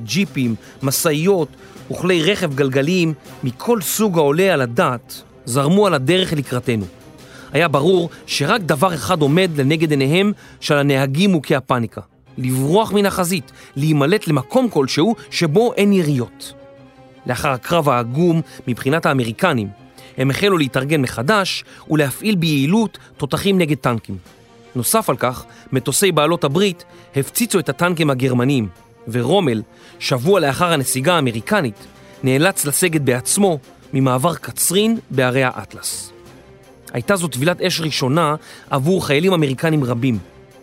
ג'יפים, 0.04 0.56
משאיות 0.84 1.48
וכלי 1.92 2.32
רכב 2.32 2.56
גלגליים 2.56 3.14
מכל 3.44 3.82
סוג 3.82 4.18
העולה 4.18 4.54
על 4.54 4.62
הדעת 4.62 5.22
זרמו 5.46 5.88
על 5.88 5.94
הדרך 5.94 6.34
לקראתנו. 6.34 6.86
היה 7.52 7.68
ברור 7.68 8.10
שרק 8.26 8.62
דבר 8.62 8.94
אחד 8.94 9.22
עומד 9.22 9.50
לנגד 9.58 9.92
עיניהם 9.92 10.32
של 10.60 10.78
הנהגים 10.78 11.32
מוכי 11.32 11.56
הפאניקה. 11.56 12.02
לברוח 12.38 12.94
מן 12.94 13.06
החזית, 13.06 13.52
להימלט 13.76 14.28
למקום 14.28 14.70
כלשהו 14.70 15.16
שבו 15.32 15.74
אין 15.74 15.94
יריות. 15.94 16.54
לאחר 17.26 17.50
הקרב 17.50 17.90
העגום 17.90 18.42
מבחינת 18.68 19.06
האמריקנים, 19.06 19.68
הם 20.18 20.30
החלו 20.30 20.58
להתארגן 20.58 21.02
מחדש 21.02 21.64
ולהפעיל 21.90 22.36
ביעילות 22.36 22.98
תותחים 23.18 23.58
נגד 23.58 23.78
טנקים. 23.78 24.18
נוסף 24.76 25.10
על 25.10 25.16
כך, 25.16 25.46
מטוסי 25.72 26.12
בעלות 26.12 26.44
הברית 26.44 26.86
הפציצו 27.16 27.60
את 27.60 27.70
הטנקים 27.70 28.10
הגרמניים, 28.10 28.68
ורומל, 29.08 29.62
שבוע 30.00 30.40
לאחר 30.40 30.74
הנסיגה 30.74 31.16
האמריקנית, 31.16 31.88
נאלץ 32.24 32.66
לסגת 32.66 33.02
בעצמו 33.02 33.60
ממעבר 33.94 34.36
קצרין 34.36 35.00
בערי 35.10 35.44
האטלס. 35.44 36.12
הייתה 36.94 37.16
זו 37.16 37.28
טבילת 37.28 37.62
אש 37.62 37.82
ראשונה 37.82 38.36
עבור 38.70 39.06
חיילים 39.06 39.34
אמריקנים 39.34 39.84
רבים, 39.84 40.18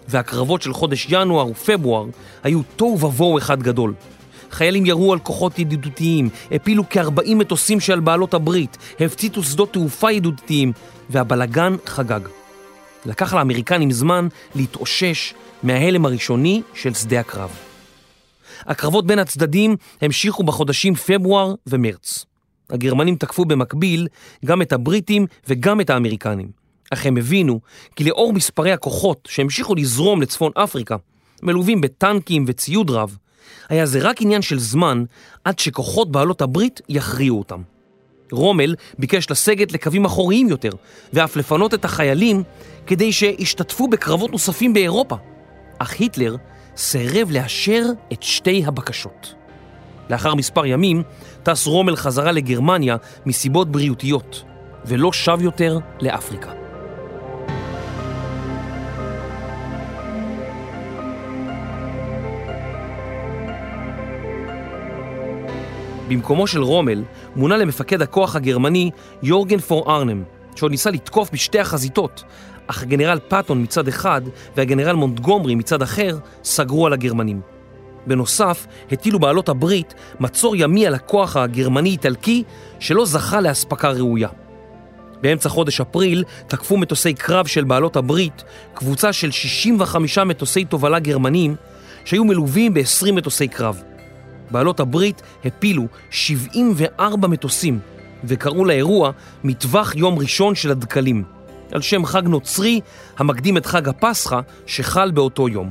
והקרבות 0.09 0.62
של 0.62 0.72
חודש 0.72 1.07
ינואר 1.11 1.47
ופברואר 1.51 2.07
היו 2.43 2.61
תוהו 2.76 3.01
ובוהו 3.01 3.39
אחד 3.39 3.62
גדול. 3.62 3.95
חיילים 4.51 4.86
ירו 4.86 5.12
על 5.12 5.18
כוחות 5.18 5.59
ידידותיים, 5.59 6.28
הפילו 6.53 6.84
כ-40 6.91 7.34
מטוסים 7.34 7.80
של 7.80 8.01
בעלות 8.01 8.34
הברית, 8.34 8.76
הפציצו 9.01 9.43
שדות 9.43 9.72
תעופה 9.72 10.12
ידידותיים, 10.12 10.72
והבלגן 11.11 11.76
חגג. 11.86 12.20
לקח 13.07 13.34
לאמריקנים 13.34 13.91
זמן 13.91 14.28
להתאושש 14.55 15.34
מההלם 15.62 16.07
הראשוני 16.07 16.62
של 16.74 16.95
שדה 16.95 17.20
הקרב. 17.20 17.68
הקרבות 18.67 19.07
בין 19.07 19.19
הצדדים 19.19 19.77
המשיכו 20.01 20.43
בחודשים 20.43 20.95
פברואר 20.95 21.55
ומרץ. 21.67 22.25
הגרמנים 22.71 23.17
תקפו 23.17 23.45
במקביל 23.45 24.09
גם 24.45 24.63
את 24.63 24.73
הבריטים 24.73 25.27
וגם 25.49 25.81
את 25.81 25.91
האמריקנים. 25.91 26.51
אך 26.91 27.07
הם 27.07 27.17
הבינו 27.17 27.61
כי 27.97 28.05
לאור 28.05 28.33
מספרי 28.33 28.73
הכוחות 28.73 29.29
שהמשיכו 29.31 29.75
לזרום 29.75 30.23
לצפון 30.23 30.53
אפריקה, 30.55 30.97
מלווים 31.43 31.81
בטנקים 31.81 32.45
וציוד 32.47 32.91
רב, 32.91 33.17
היה 33.69 33.87
זה 33.87 33.99
רק 34.03 34.23
עניין 34.23 34.43
של 34.43 34.59
זמן 34.59 35.05
עד 35.45 35.59
שכוחות 35.59 36.13
בעלות 36.13 36.43
הברית 36.43 36.81
יכריעו 36.89 37.39
אותם. 37.39 37.63
רומל 38.33 38.75
ביקש 38.99 39.31
לסגת 39.31 39.73
לקווים 39.73 40.05
אחוריים 40.05 40.49
יותר, 40.49 40.71
ואף 41.13 41.37
לפנות 41.37 41.75
את 41.75 41.85
החיילים 41.85 42.43
כדי 42.87 43.13
שישתתפו 43.13 43.89
בקרבות 43.89 44.33
נוספים 44.33 44.75
באירופה. 44.75 45.17
אך 45.79 46.01
היטלר 46.01 46.37
סירב 46.79 47.31
לאשר 47.31 47.83
את 48.12 48.22
שתי 48.22 48.64
הבקשות. 48.66 49.35
לאחר 50.11 50.35
מספר 50.35 50.66
ימים 50.66 51.03
טס 51.43 51.66
רומל 51.66 51.97
חזרה 51.97 52.33
לגרמניה 52.33 52.97
מסיבות 53.26 53.72
בריאותיות, 53.72 54.45
ולא 54.85 55.12
שב 55.12 55.39
יותר 55.41 55.79
לאפריקה. 56.01 56.51
במקומו 66.09 66.47
של 66.47 66.62
רומל 66.62 67.05
מונה 67.37 67.57
למפקד 67.57 68.03
הכוח 68.03 68.37
הגרמני 68.37 68.91
יורגן 69.22 69.59
פור 69.59 69.97
ארנם, 69.97 70.22
שעוד 70.57 70.70
ניסה 70.70 70.91
לתקוף 70.91 71.31
בשתי 71.33 71.59
החזיתות, 71.59 72.24
אך 72.71 72.83
הגנרל 72.83 73.19
פאטון 73.29 73.62
מצד 73.62 73.89
אחד 73.89 74.23
והגנרל 74.57 74.97
מונטגומרי 74.97 75.55
מצד 75.55 75.83
אחר 75.83 76.19
סגרו 76.45 76.87
על 76.87 76.93
הגרמנים. 76.93 77.41
בנוסף, 78.07 78.66
הטילו 78.93 79.19
בעלות 79.19 79.49
הברית 79.49 79.95
מצור 80.21 80.57
ימי 80.57 80.87
על 80.87 80.95
הכוח 80.95 81.37
הגרמני-איטלקי 81.37 82.43
שלא 82.81 83.07
זכה 83.07 83.41
לאספקה 83.41 83.91
ראויה. 83.91 84.29
באמצע 85.21 85.49
חודש 85.49 85.81
אפריל 85.81 86.25
תקפו 86.47 86.77
מטוסי 86.77 87.14
קרב 87.14 87.47
של 87.47 87.64
בעלות 87.64 87.97
הברית 87.97 88.45
קבוצה 88.75 89.12
של 89.12 89.31
65 89.31 90.19
מטוסי 90.19 90.64
תובלה 90.64 90.99
גרמנים 90.99 91.55
שהיו 92.05 92.25
מלווים 92.25 92.75
ב-20 92.75 93.12
מטוסי 93.12 93.49
קרב. 93.49 93.83
בעלות 94.51 94.81
הברית 94.81 95.23
הפילו 95.45 95.87
74 96.11 97.29
מטוסים 97.29 97.79
וקראו 98.25 98.64
לאירוע 98.64 99.11
מטווח 99.45 99.97
יום 99.97 100.19
ראשון 100.19 100.55
של 100.55 100.71
הדקלים, 100.71 101.25
על 101.73 101.81
שם 101.83 102.07
חג 102.07 102.23
נוצרי 102.27 102.81
המקדים 103.19 103.57
את 103.57 103.66
חג 103.66 103.89
הפסחא 103.89 104.41
שחל 104.66 105.11
באותו 105.11 105.49
יום. 105.49 105.71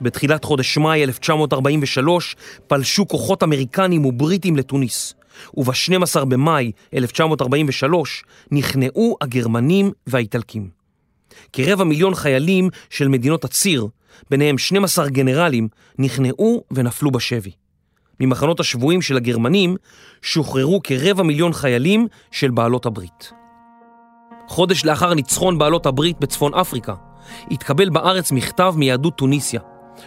בתחילת 0.00 0.44
חודש 0.44 0.78
מאי 0.78 1.04
1943 1.04 2.36
פלשו 2.66 3.08
כוחות 3.08 3.42
אמריקנים 3.42 4.04
ובריטים 4.04 4.56
לתוניס, 4.56 5.14
וב-12 5.56 6.24
במאי 6.24 6.72
1943 6.94 8.24
נכנעו 8.50 9.16
הגרמנים 9.20 9.90
והאיטלקים. 10.06 10.68
כרבע 11.52 11.84
מיליון 11.84 12.14
חיילים 12.14 12.68
של 12.90 13.08
מדינות 13.08 13.44
הציר, 13.44 13.86
ביניהם 14.30 14.58
12 14.58 15.08
גנרלים, 15.08 15.68
נכנעו 15.98 16.64
ונפלו 16.70 17.10
בשבי. 17.10 17.50
ממחנות 18.20 18.60
השבויים 18.60 19.02
של 19.02 19.16
הגרמנים 19.16 19.76
שוחררו 20.22 20.80
כרבע 20.84 21.22
מיליון 21.22 21.52
חיילים 21.52 22.06
של 22.30 22.50
בעלות 22.50 22.86
הברית. 22.86 23.41
חודש 24.52 24.84
לאחר 24.84 25.14
ניצחון 25.14 25.58
בעלות 25.58 25.86
הברית 25.86 26.20
בצפון 26.20 26.54
אפריקה, 26.54 26.94
התקבל 27.50 27.90
בארץ 27.90 28.32
מכתב 28.32 28.74
מיהדות 28.76 29.16
טוניסיה, 29.16 29.60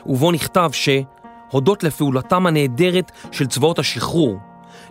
ובו 0.05 0.31
נכתב 0.31 0.69
שהודות 0.71 1.83
לפעולתם 1.83 2.47
הנהדרת 2.47 3.11
של 3.31 3.47
צבאות 3.47 3.79
השחרור, 3.79 4.37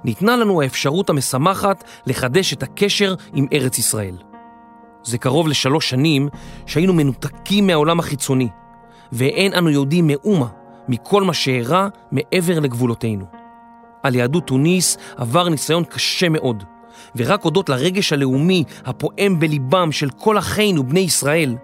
ניתנה 0.04 0.36
לנו 0.36 0.62
האפשרות 0.62 1.10
המשמחת 1.10 1.84
לחדש 2.06 2.52
את 2.52 2.62
הקשר 2.62 3.14
עם 3.34 3.46
ארץ 3.52 3.78
ישראל. 3.78 4.16
זה 5.02 5.18
קרוב 5.18 5.48
לשלוש 5.48 5.90
שנים 5.90 6.28
שהיינו 6.66 6.92
מנותקים 6.92 7.66
מהעולם 7.66 7.98
החיצוני, 7.98 8.48
ואין 9.12 9.54
אנו 9.54 9.70
יודעים 9.70 10.06
מאומה 10.06 10.48
מכל 10.88 11.22
מה 11.22 11.34
שאירע 11.34 11.88
מעבר 12.12 12.60
לגבולותינו. 12.60 13.24
על 14.02 14.14
יהדות 14.14 14.46
תוניס 14.46 14.96
עבר 15.16 15.48
ניסיון 15.48 15.84
קשה 15.84 16.28
מאוד, 16.28 16.64
ורק 17.16 17.42
הודות 17.42 17.68
לרגש 17.68 18.12
הלאומי 18.12 18.64
הפועם 18.84 19.40
בליבם 19.40 19.92
של 19.92 20.10
כל 20.10 20.38
אחינו 20.38 20.84
בני 20.84 21.00
ישראל, 21.00 21.56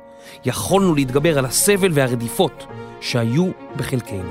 יכולנו 0.44 0.94
להתגבר 0.94 1.38
על 1.38 1.44
הסבל 1.44 1.90
והרדיפות 1.94 2.66
שהיו 3.00 3.50
בחלקנו. 3.76 4.30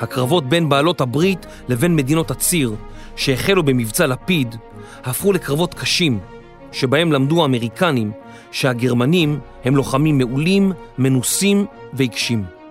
הקרבות 0.00 0.48
בין 0.48 0.68
בעלות 0.68 1.00
הברית 1.00 1.46
לבין 1.68 1.96
מדינות 1.96 2.30
הציר, 2.30 2.74
שהחלו 3.16 3.62
במבצע 3.62 4.06
לפיד, 4.06 4.56
הפכו 5.04 5.32
לקרבות 5.32 5.74
קשים, 5.74 6.18
שבהם 6.72 7.12
למדו 7.12 7.42
האמריקנים 7.42 8.12
שהגרמנים 8.50 9.40
הם 9.64 9.76
לוחמים 9.76 10.18
מעולים, 10.18 10.72
מנוסים 10.98 11.66
ועיקשים. 11.92 12.61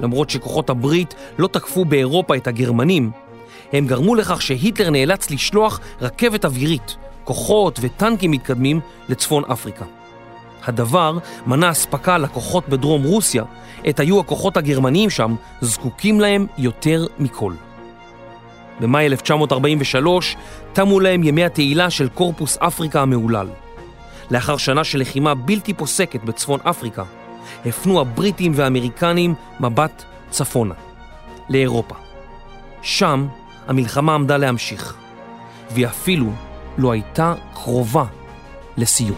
למרות 0.00 0.30
שכוחות 0.30 0.70
הברית 0.70 1.14
לא 1.38 1.46
תקפו 1.46 1.84
באירופה 1.84 2.36
את 2.36 2.46
הגרמנים, 2.46 3.10
הם 3.72 3.86
גרמו 3.86 4.14
לכך 4.14 4.42
שהיטלר 4.42 4.90
נאלץ 4.90 5.30
לשלוח 5.30 5.80
רכבת 6.00 6.44
אווירית, 6.44 6.96
כוחות 7.24 7.78
וטנקים 7.82 8.30
מתקדמים 8.30 8.80
לצפון 9.08 9.44
אפריקה. 9.52 9.84
הדבר 10.64 11.18
מנע 11.46 11.70
אספקה 11.70 12.18
לכוחות 12.18 12.68
בדרום 12.68 13.02
רוסיה, 13.02 13.44
עת 13.84 14.00
היו 14.00 14.20
הכוחות 14.20 14.56
הגרמניים 14.56 15.10
שם 15.10 15.34
זקוקים 15.60 16.20
להם 16.20 16.46
יותר 16.58 17.06
מכל. 17.18 17.52
במאי 18.80 19.06
1943 19.06 20.36
תמו 20.72 21.00
להם 21.00 21.24
ימי 21.24 21.44
התהילה 21.44 21.90
של 21.90 22.08
קורפוס 22.08 22.58
אפריקה 22.58 23.02
המהולל. 23.02 23.48
לאחר 24.30 24.56
שנה 24.56 24.84
של 24.84 25.00
לחימה 25.00 25.34
בלתי 25.34 25.74
פוסקת 25.74 26.24
בצפון 26.24 26.60
אפריקה, 26.62 27.02
הפנו 27.66 28.00
הבריטים 28.00 28.52
והאמריקנים 28.54 29.34
מבט 29.60 30.04
צפונה, 30.30 30.74
לאירופה. 31.48 31.94
שם 32.82 33.26
המלחמה 33.66 34.14
עמדה 34.14 34.36
להמשיך, 34.36 34.96
והיא 35.70 35.86
אפילו 35.86 36.26
לא 36.78 36.92
הייתה 36.92 37.34
קרובה 37.54 38.04
לסיום. 38.76 39.16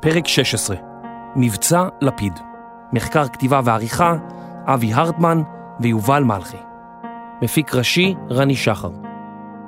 פרק 0.00 0.26
16, 0.28 0.76
מבצע 1.36 1.88
לפיד, 2.00 2.32
מחקר 2.92 3.28
כתיבה 3.28 3.60
ועריכה, 3.64 4.14
אבי 4.74 4.92
הרטמן 4.94 5.42
ויובל 5.80 6.24
מלכי. 6.24 6.56
מפיק 7.42 7.74
ראשי, 7.74 8.14
רני 8.30 8.56
שחר. 8.56 8.90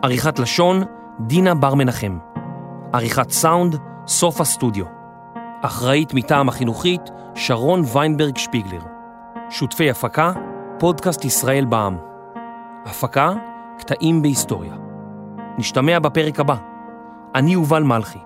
עריכת 0.02 0.38
לשון, 0.38 0.82
דינה 1.20 1.54
בר 1.54 1.74
מנחם. 1.74 2.18
עריכת 2.92 3.30
סאונד, 3.30 3.76
סוף 4.06 4.40
הסטודיו. 4.40 4.84
אחראית 5.62 6.14
מטעם 6.14 6.48
החינוכית, 6.48 7.00
שרון 7.34 7.82
ויינברג 7.92 8.36
שפיגלר. 8.36 8.80
שותפי 9.50 9.90
הפקה, 9.90 10.32
פודקאסט 10.78 11.24
ישראל 11.24 11.64
בע"מ. 11.64 11.96
הפקה, 12.86 13.32
קטעים 13.78 14.22
בהיסטוריה. 14.22 14.74
נשתמע 15.58 15.98
בפרק 15.98 16.40
הבא. 16.40 16.56
אני 17.34 17.52
יובל 17.52 17.82
מלכי. 17.82 18.18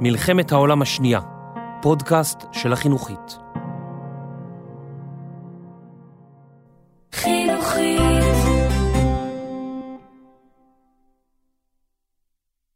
מלחמת 0.00 0.52
העולם 0.52 0.82
השנייה. 0.82 1.20
פודקאסט 1.82 2.46
של 2.52 2.72
החינוכית. 2.72 3.38
Hey. 7.12 7.47